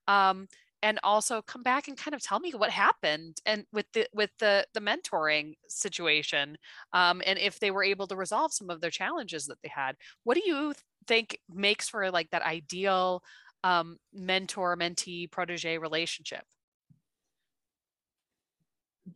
Um, 0.07 0.49
and 0.85 1.01
also 1.03 1.43
come 1.43 1.65
back 1.65 1.89
and 1.89 1.97
kind 1.97 2.15
of 2.15 2.23
tell 2.23 2.39
me 2.39 2.53
what 2.53 2.71
happened 2.71 3.41
and 3.45 3.65
with 3.73 3.87
the 3.93 4.07
with 4.15 4.31
the 4.39 4.65
the 4.75 4.81
mentoring 4.81 5.55
situation 5.67 6.57
um, 6.93 7.21
and 7.27 7.39
if 7.39 7.59
they 7.59 7.73
were 7.73 7.83
able 7.83 8.07
to 8.07 8.17
resolve 8.17 8.53
some 8.53 8.71
of 8.71 8.81
their 8.81 8.91
challenges 8.91 9.47
that 9.47 9.59
they 9.63 9.71
had 9.75 9.97
what 10.23 10.37
do 10.37 10.43
you 10.45 10.73
think 11.09 11.39
makes 11.53 11.89
for 11.89 12.11
like 12.11 12.31
that 12.31 12.43
ideal 12.43 13.23
um, 13.65 13.99
mentor 14.13 14.77
mentee 14.77 15.31
protege 15.31 15.79
relationship 15.79 16.45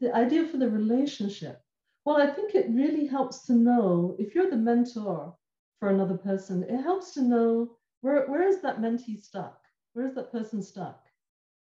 the 0.00 0.14
idea 0.14 0.46
for 0.46 0.56
the 0.56 0.68
relationship 0.68 1.62
well, 2.08 2.22
I 2.22 2.26
think 2.30 2.54
it 2.54 2.70
really 2.70 3.06
helps 3.06 3.44
to 3.48 3.52
know 3.52 4.16
if 4.18 4.34
you're 4.34 4.48
the 4.48 4.56
mentor 4.56 5.34
for 5.78 5.90
another 5.90 6.16
person, 6.16 6.62
it 6.62 6.80
helps 6.80 7.12
to 7.12 7.20
know 7.20 7.76
where, 8.00 8.26
where 8.30 8.48
is 8.48 8.62
that 8.62 8.80
mentee 8.80 9.22
stuck? 9.22 9.60
Where 9.92 10.06
is 10.06 10.14
that 10.14 10.32
person 10.32 10.62
stuck? 10.62 11.04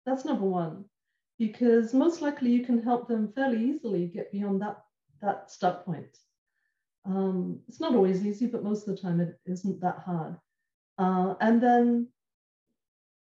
That's 0.05 0.25
number 0.25 0.45
one, 0.45 0.85
because 1.39 1.93
most 1.93 2.21
likely 2.21 2.51
you 2.51 2.65
can 2.65 2.81
help 2.81 3.07
them 3.07 3.31
fairly 3.33 3.63
easily 3.63 4.07
get 4.07 4.31
beyond 4.31 4.61
that, 4.61 4.83
that 5.21 5.49
start 5.49 5.85
point. 5.85 6.17
Um, 7.05 7.59
it's 7.67 7.79
not 7.79 7.95
always 7.95 8.25
easy, 8.25 8.47
but 8.47 8.63
most 8.63 8.87
of 8.87 8.95
the 8.95 9.01
time 9.01 9.19
it 9.19 9.39
isn't 9.45 9.81
that 9.81 9.99
hard. 9.99 10.37
Uh, 10.97 11.35
and 11.41 11.61
then 11.61 12.07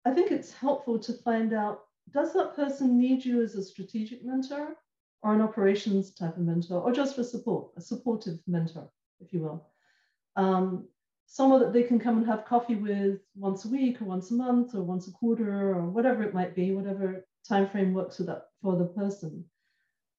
I 0.05 0.11
think 0.11 0.31
it's 0.31 0.53
helpful 0.53 0.99
to 0.99 1.13
find 1.13 1.53
out 1.53 1.81
does 2.11 2.33
that 2.33 2.55
person 2.55 2.99
need 2.99 3.23
you 3.23 3.41
as 3.41 3.55
a 3.55 3.63
strategic 3.63 4.25
mentor 4.25 4.75
or 5.23 5.33
an 5.33 5.41
operations 5.41 6.13
type 6.13 6.35
of 6.35 6.43
mentor, 6.43 6.81
or 6.81 6.91
just 6.91 7.15
for 7.15 7.23
support, 7.23 7.69
a 7.77 7.81
supportive 7.81 8.39
mentor, 8.47 8.89
if 9.19 9.31
you 9.31 9.41
will. 9.41 9.67
Um, 10.35 10.87
someone 11.31 11.61
that 11.61 11.71
they 11.71 11.83
can 11.83 11.97
come 11.97 12.17
and 12.17 12.27
have 12.27 12.43
coffee 12.43 12.75
with 12.75 13.21
once 13.35 13.63
a 13.63 13.69
week 13.69 14.01
or 14.01 14.05
once 14.05 14.31
a 14.31 14.33
month 14.33 14.75
or 14.75 14.81
once 14.81 15.07
a 15.07 15.11
quarter 15.11 15.73
or 15.73 15.89
whatever 15.89 16.23
it 16.23 16.33
might 16.33 16.53
be, 16.53 16.73
whatever 16.73 17.25
time 17.47 17.69
frame 17.69 17.93
works 17.93 18.17
for 18.17 18.23
that 18.23 18.47
for 18.61 18.75
the 18.75 18.87
person. 18.87 19.45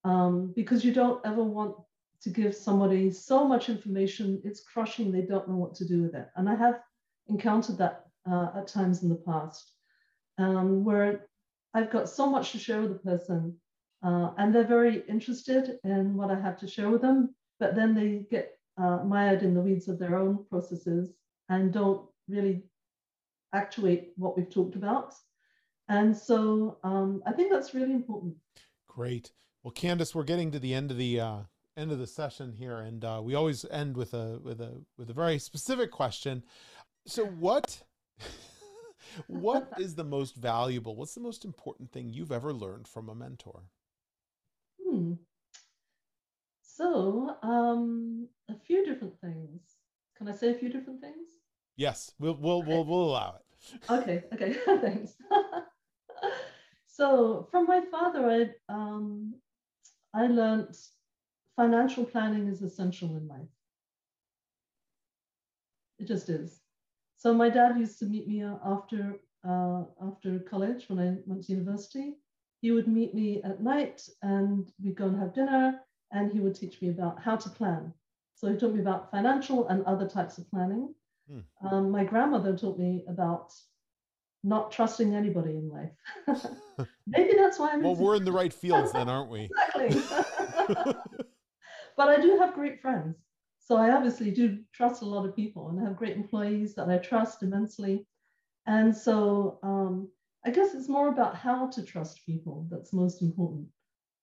Um, 0.04 0.54
because 0.56 0.86
you 0.86 0.94
don't 0.94 1.20
ever 1.26 1.44
want 1.44 1.76
to 2.22 2.30
give 2.30 2.54
somebody 2.54 3.10
so 3.10 3.46
much 3.46 3.68
information, 3.68 4.40
it's 4.42 4.62
crushing, 4.62 5.12
they 5.12 5.20
don't 5.20 5.46
know 5.50 5.56
what 5.56 5.74
to 5.74 5.86
do 5.86 6.00
with 6.00 6.14
it. 6.14 6.28
And 6.36 6.48
I 6.48 6.54
have 6.54 6.80
encountered 7.28 7.76
that 7.76 8.06
uh, 8.26 8.48
at 8.56 8.68
times 8.68 9.02
in 9.02 9.10
the 9.10 9.16
past 9.16 9.70
um, 10.38 10.82
where 10.82 11.26
I've 11.74 11.92
got 11.92 12.08
so 12.08 12.24
much 12.26 12.52
to 12.52 12.58
share 12.58 12.80
with 12.80 12.92
the 12.94 13.10
person 13.10 13.54
uh, 14.02 14.30
and 14.38 14.54
they're 14.54 14.64
very 14.64 15.04
interested 15.10 15.78
in 15.84 16.16
what 16.16 16.30
I 16.30 16.40
have 16.40 16.58
to 16.60 16.66
share 16.66 16.88
with 16.88 17.02
them, 17.02 17.34
but 17.60 17.74
then 17.74 17.94
they 17.94 18.24
get 18.30 18.56
uh, 18.82 19.04
mired 19.04 19.42
in 19.42 19.54
the 19.54 19.60
weeds 19.60 19.88
of 19.88 19.98
their 19.98 20.16
own 20.16 20.44
processes 20.50 21.10
and 21.48 21.72
don't 21.72 22.08
really 22.28 22.62
actuate 23.52 24.12
what 24.16 24.36
we've 24.36 24.50
talked 24.50 24.74
about. 24.74 25.14
And 25.88 26.16
so 26.16 26.78
um, 26.82 27.22
I 27.26 27.32
think 27.32 27.52
that's 27.52 27.74
really 27.74 27.92
important. 27.92 28.34
Great. 28.88 29.32
Well, 29.62 29.72
Candice, 29.72 30.14
we're 30.14 30.24
getting 30.24 30.50
to 30.52 30.58
the 30.58 30.74
end 30.74 30.90
of 30.90 30.96
the 30.96 31.20
uh, 31.20 31.38
end 31.76 31.92
of 31.92 31.98
the 31.98 32.06
session 32.06 32.52
here, 32.52 32.78
and 32.78 33.04
uh, 33.04 33.20
we 33.22 33.34
always 33.34 33.64
end 33.70 33.96
with 33.96 34.14
a 34.14 34.40
with 34.42 34.60
a 34.60 34.82
with 34.98 35.10
a 35.10 35.14
very 35.14 35.38
specific 35.38 35.90
question. 35.90 36.42
So, 37.06 37.26
what 37.26 37.82
what 39.26 39.68
is 39.78 39.94
the 39.94 40.04
most 40.04 40.34
valuable? 40.34 40.96
What's 40.96 41.14
the 41.14 41.20
most 41.20 41.44
important 41.44 41.92
thing 41.92 42.12
you've 42.12 42.32
ever 42.32 42.52
learned 42.52 42.88
from 42.88 43.08
a 43.08 43.14
mentor? 43.14 43.62
So, 46.82 47.36
um, 47.44 48.26
a 48.50 48.54
few 48.66 48.84
different 48.84 49.14
things. 49.20 49.60
Can 50.16 50.28
I 50.28 50.32
say 50.32 50.50
a 50.50 50.54
few 50.54 50.68
different 50.68 51.00
things? 51.00 51.28
Yes, 51.76 52.12
we'll 52.18 52.34
we'll 52.34 52.58
okay. 52.58 52.72
we'll, 52.72 52.84
we'll 52.84 53.10
allow 53.10 53.36
it. 53.36 53.90
okay. 53.90 54.24
Okay. 54.32 54.52
Thanks. 54.80 55.14
so, 56.86 57.46
from 57.52 57.66
my 57.66 57.82
father, 57.88 58.28
I 58.28 58.72
um, 58.72 59.34
I 60.12 60.26
learned 60.26 60.74
financial 61.54 62.04
planning 62.04 62.48
is 62.48 62.62
essential 62.62 63.16
in 63.16 63.28
life. 63.28 63.54
It 66.00 66.08
just 66.08 66.28
is. 66.28 66.62
So 67.16 67.32
my 67.32 67.48
dad 67.48 67.78
used 67.78 68.00
to 68.00 68.06
meet 68.06 68.26
me 68.26 68.42
after 68.42 69.20
uh, 69.48 69.84
after 70.04 70.40
college 70.50 70.88
when 70.88 70.98
I 70.98 71.16
went 71.26 71.44
to 71.44 71.52
university. 71.52 72.14
He 72.60 72.72
would 72.72 72.88
meet 72.88 73.14
me 73.14 73.40
at 73.44 73.62
night 73.62 74.02
and 74.22 74.68
we'd 74.82 74.96
go 74.96 75.06
and 75.06 75.18
have 75.20 75.34
dinner 75.34 75.80
and 76.12 76.32
he 76.32 76.40
would 76.40 76.54
teach 76.54 76.80
me 76.80 76.90
about 76.90 77.20
how 77.20 77.36
to 77.36 77.48
plan. 77.50 77.92
So 78.34 78.50
he 78.50 78.58
taught 78.58 78.74
me 78.74 78.80
about 78.80 79.10
financial 79.10 79.68
and 79.68 79.84
other 79.84 80.08
types 80.08 80.38
of 80.38 80.48
planning. 80.50 80.94
Hmm. 81.30 81.66
Um, 81.66 81.90
my 81.90 82.04
grandmother 82.04 82.56
taught 82.56 82.78
me 82.78 83.04
about 83.08 83.52
not 84.44 84.72
trusting 84.72 85.14
anybody 85.14 85.50
in 85.50 85.68
life. 85.68 85.92
Maybe 87.06 87.34
that's 87.36 87.58
why 87.58 87.72
I'm. 87.72 87.82
Well, 87.82 87.96
we're 87.96 88.16
in 88.16 88.24
the 88.24 88.32
right 88.32 88.52
fields 88.52 88.92
then, 88.92 89.08
aren't 89.08 89.30
we? 89.30 89.48
exactly. 89.76 90.00
but 91.96 92.08
I 92.08 92.20
do 92.20 92.38
have 92.38 92.54
great 92.54 92.80
friends. 92.80 93.16
So 93.60 93.76
I 93.76 93.92
obviously 93.92 94.30
do 94.30 94.58
trust 94.72 95.02
a 95.02 95.06
lot 95.06 95.24
of 95.24 95.36
people 95.36 95.68
and 95.68 95.80
I 95.80 95.84
have 95.84 95.96
great 95.96 96.16
employees 96.16 96.74
that 96.74 96.88
I 96.88 96.98
trust 96.98 97.42
immensely. 97.42 98.06
And 98.66 98.94
so 98.94 99.60
um, 99.62 100.08
I 100.44 100.50
guess 100.50 100.74
it's 100.74 100.88
more 100.88 101.08
about 101.08 101.36
how 101.36 101.68
to 101.68 101.82
trust 101.82 102.26
people 102.26 102.66
that's 102.70 102.92
most 102.92 103.22
important, 103.22 103.68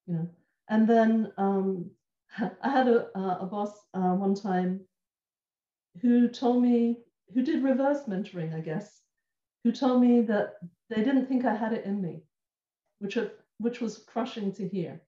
you 0.06 0.14
know. 0.14 0.30
And 0.70 0.88
then 0.88 1.32
um, 1.36 1.90
I 2.62 2.68
had 2.68 2.88
a, 2.88 3.08
a 3.18 3.46
boss 3.46 3.72
uh, 3.92 4.14
one 4.14 4.34
time 4.34 4.80
who 6.00 6.28
told 6.28 6.62
me, 6.62 6.98
who 7.34 7.42
did 7.42 7.62
reverse 7.62 8.04
mentoring, 8.08 8.54
I 8.54 8.60
guess, 8.60 9.02
who 9.64 9.72
told 9.72 10.00
me 10.00 10.22
that 10.22 10.54
they 10.88 11.02
didn't 11.02 11.26
think 11.26 11.44
I 11.44 11.54
had 11.54 11.72
it 11.72 11.84
in 11.84 12.00
me, 12.00 12.22
which, 13.00 13.18
which 13.58 13.80
was 13.80 13.98
crushing 13.98 14.52
to 14.54 14.66
hear. 14.66 15.02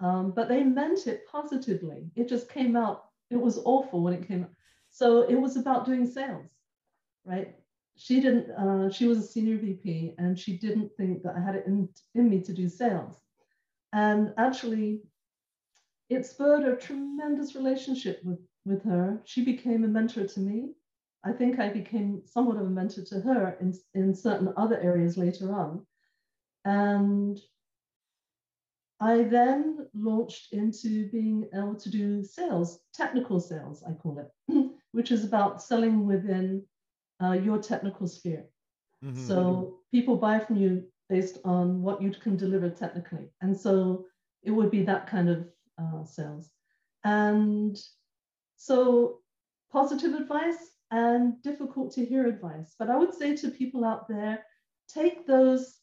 Um, 0.00 0.32
but 0.34 0.48
they 0.48 0.62
meant 0.62 1.06
it 1.06 1.26
positively. 1.30 2.10
It 2.16 2.28
just 2.28 2.48
came 2.48 2.76
out, 2.76 3.04
it 3.30 3.36
was 3.36 3.58
awful 3.64 4.02
when 4.02 4.14
it 4.14 4.26
came 4.26 4.44
out. 4.44 4.50
So 4.90 5.22
it 5.22 5.34
was 5.34 5.56
about 5.56 5.86
doing 5.86 6.06
sales, 6.06 6.50
right? 7.24 7.54
She 7.96 8.20
didn't, 8.20 8.50
uh, 8.52 8.90
she 8.90 9.06
was 9.06 9.18
a 9.18 9.22
senior 9.22 9.58
VP 9.58 10.14
and 10.18 10.38
she 10.38 10.56
didn't 10.56 10.90
think 10.96 11.22
that 11.22 11.34
I 11.36 11.40
had 11.40 11.56
it 11.56 11.66
in, 11.66 11.88
in 12.14 12.28
me 12.28 12.40
to 12.42 12.52
do 12.52 12.68
sales. 12.68 13.23
And 13.94 14.34
actually, 14.36 15.02
it 16.10 16.26
spurred 16.26 16.64
a 16.64 16.76
tremendous 16.76 17.54
relationship 17.54 18.20
with, 18.24 18.40
with 18.64 18.82
her. 18.82 19.20
She 19.24 19.44
became 19.44 19.84
a 19.84 19.88
mentor 19.88 20.26
to 20.26 20.40
me. 20.40 20.72
I 21.24 21.32
think 21.32 21.60
I 21.60 21.68
became 21.68 22.22
somewhat 22.26 22.56
of 22.56 22.66
a 22.66 22.70
mentor 22.70 23.04
to 23.04 23.20
her 23.20 23.56
in, 23.60 23.72
in 23.94 24.12
certain 24.12 24.52
other 24.56 24.78
areas 24.80 25.16
later 25.16 25.54
on. 25.54 25.86
And 26.64 27.40
I 29.00 29.22
then 29.22 29.86
launched 29.94 30.52
into 30.52 31.08
being 31.10 31.48
able 31.54 31.76
to 31.76 31.88
do 31.90 32.24
sales, 32.24 32.80
technical 32.92 33.38
sales, 33.38 33.84
I 33.88 33.92
call 33.92 34.18
it, 34.18 34.72
which 34.92 35.12
is 35.12 35.24
about 35.24 35.62
selling 35.62 36.04
within 36.04 36.64
uh, 37.22 37.32
your 37.32 37.58
technical 37.58 38.08
sphere. 38.08 38.44
Mm-hmm. 39.04 39.24
So 39.24 39.78
people 39.92 40.16
buy 40.16 40.40
from 40.40 40.56
you 40.56 40.84
based 41.08 41.38
on 41.44 41.82
what 41.82 42.02
you 42.02 42.10
can 42.10 42.36
deliver 42.36 42.70
technically. 42.70 43.28
And 43.40 43.58
so 43.58 44.06
it 44.42 44.50
would 44.50 44.70
be 44.70 44.82
that 44.84 45.06
kind 45.06 45.28
of 45.28 45.46
uh, 45.78 46.04
sales. 46.04 46.50
And 47.04 47.78
so 48.56 49.18
positive 49.70 50.14
advice 50.14 50.70
and 50.90 51.42
difficult 51.42 51.92
to 51.92 52.04
hear 52.04 52.26
advice. 52.26 52.74
But 52.78 52.90
I 52.90 52.96
would 52.96 53.12
say 53.12 53.36
to 53.36 53.48
people 53.48 53.84
out 53.84 54.08
there, 54.08 54.44
take 54.88 55.26
those 55.26 55.78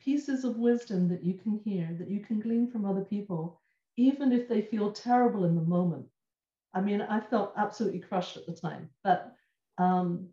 pieces 0.00 0.44
of 0.44 0.56
wisdom 0.56 1.08
that 1.08 1.24
you 1.24 1.34
can 1.34 1.60
hear, 1.64 1.96
that 1.98 2.10
you 2.10 2.20
can 2.20 2.40
glean 2.40 2.70
from 2.70 2.84
other 2.84 3.04
people, 3.04 3.60
even 3.96 4.32
if 4.32 4.48
they 4.48 4.62
feel 4.62 4.92
terrible 4.92 5.44
in 5.44 5.54
the 5.54 5.62
moment. 5.62 6.06
I 6.74 6.80
mean, 6.80 7.02
I 7.02 7.20
felt 7.20 7.54
absolutely 7.56 8.00
crushed 8.00 8.36
at 8.36 8.46
the 8.46 8.54
time, 8.54 8.90
but 9.02 9.34
um, 9.78 10.28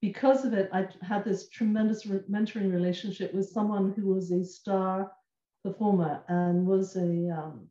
because 0.00 0.44
of 0.44 0.52
it, 0.52 0.70
I 0.72 0.86
had 1.02 1.24
this 1.24 1.48
tremendous 1.48 2.06
re- 2.06 2.20
mentoring 2.30 2.72
relationship 2.72 3.34
with 3.34 3.48
someone 3.48 3.92
who 3.96 4.14
was 4.14 4.30
a 4.30 4.44
star 4.44 5.12
performer 5.64 6.22
and 6.28 6.66
was 6.66 6.96
a 6.96 7.30
um, 7.30 7.68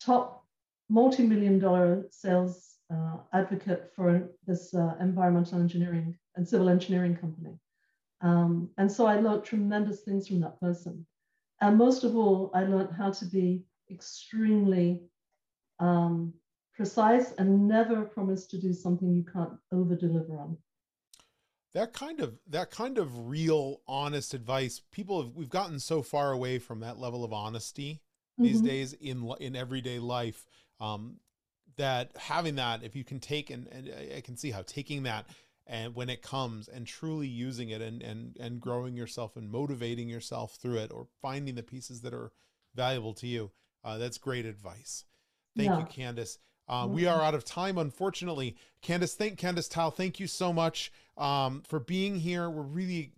top 0.00 0.44
multi-million 0.88 1.58
dollar 1.58 2.06
sales 2.10 2.76
uh, 2.92 3.16
advocate 3.32 3.90
for 3.94 4.30
this 4.46 4.74
uh, 4.74 4.94
environmental 5.00 5.60
engineering 5.60 6.18
and 6.36 6.46
civil 6.46 6.68
engineering 6.68 7.16
company. 7.16 7.54
Um, 8.20 8.68
and 8.76 8.90
so 8.90 9.06
I 9.06 9.20
learned 9.20 9.44
tremendous 9.44 10.00
things 10.00 10.28
from 10.28 10.40
that 10.40 10.60
person. 10.60 11.06
And 11.60 11.78
most 11.78 12.04
of 12.04 12.16
all, 12.16 12.50
I 12.54 12.64
learned 12.64 12.90
how 12.96 13.10
to 13.12 13.24
be 13.24 13.64
extremely 13.90 15.00
um, 15.78 16.34
precise 16.74 17.32
and 17.38 17.68
never 17.68 18.02
promise 18.02 18.46
to 18.48 18.58
do 18.58 18.72
something 18.72 19.14
you 19.14 19.24
can't 19.24 19.52
over 19.72 19.94
deliver 19.94 20.38
on. 20.38 20.56
That 21.74 21.92
kind 21.92 22.20
of 22.20 22.38
that 22.48 22.70
kind 22.70 22.98
of 22.98 23.28
real 23.28 23.80
honest 23.86 24.34
advice. 24.34 24.80
People 24.90 25.22
have 25.22 25.36
we've 25.36 25.48
gotten 25.48 25.78
so 25.78 26.02
far 26.02 26.32
away 26.32 26.58
from 26.58 26.80
that 26.80 26.98
level 26.98 27.24
of 27.24 27.32
honesty 27.32 28.02
these 28.38 28.58
mm-hmm. 28.58 28.66
days 28.66 28.92
in 28.94 29.32
in 29.40 29.54
everyday 29.54 29.98
life. 29.98 30.46
Um, 30.80 31.16
that 31.76 32.10
having 32.16 32.56
that, 32.56 32.82
if 32.82 32.96
you 32.96 33.04
can 33.04 33.20
take 33.20 33.50
and, 33.50 33.66
and 33.68 33.90
I 34.16 34.20
can 34.20 34.36
see 34.36 34.50
how 34.50 34.62
taking 34.66 35.04
that 35.04 35.26
and 35.70 35.94
when 35.94 36.10
it 36.10 36.20
comes 36.20 36.68
and 36.68 36.86
truly 36.86 37.28
using 37.28 37.70
it 37.70 37.80
and 37.80 38.02
and 38.02 38.36
and 38.38 38.60
growing 38.60 38.94
yourself 38.96 39.36
and 39.36 39.50
motivating 39.50 40.08
yourself 40.08 40.56
through 40.56 40.78
it 40.78 40.90
or 40.92 41.06
finding 41.22 41.54
the 41.54 41.62
pieces 41.62 42.02
that 42.02 42.12
are 42.12 42.32
valuable 42.74 43.14
to 43.14 43.26
you 43.26 43.50
uh, 43.84 43.96
that's 43.96 44.18
great 44.18 44.44
advice 44.44 45.04
thank 45.56 45.70
yeah. 45.70 45.78
you 45.78 45.84
candice 45.84 46.38
uh, 46.70 46.86
we 46.88 47.04
are 47.06 47.20
out 47.20 47.34
of 47.34 47.44
time 47.44 47.76
unfortunately 47.76 48.56
candice 48.82 49.14
thank 49.14 49.38
candice 49.38 49.68
tal 49.68 49.90
thank 49.90 50.18
you 50.18 50.26
so 50.26 50.52
much 50.52 50.90
um, 51.18 51.62
for 51.68 51.78
being 51.78 52.18
here 52.18 52.48
we're 52.48 52.62
really 52.62 53.12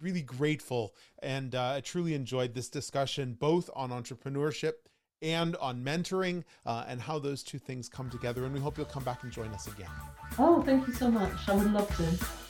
really 0.00 0.22
grateful 0.22 0.94
and 1.22 1.54
uh, 1.54 1.72
i 1.76 1.80
truly 1.80 2.14
enjoyed 2.14 2.54
this 2.54 2.68
discussion 2.68 3.34
both 3.34 3.68
on 3.74 3.90
entrepreneurship 3.90 4.74
and 5.22 5.56
on 5.56 5.82
mentoring 5.82 6.44
uh, 6.66 6.84
and 6.88 7.00
how 7.00 7.18
those 7.18 7.42
two 7.42 7.58
things 7.58 7.88
come 7.88 8.08
together. 8.10 8.44
And 8.44 8.54
we 8.54 8.60
hope 8.60 8.76
you'll 8.76 8.86
come 8.86 9.04
back 9.04 9.22
and 9.22 9.30
join 9.30 9.48
us 9.48 9.66
again. 9.66 9.90
Oh, 10.38 10.62
thank 10.62 10.86
you 10.86 10.94
so 10.94 11.10
much. 11.10 11.48
I 11.48 11.54
would 11.54 11.72
love 11.72 11.94
to. 11.96 12.49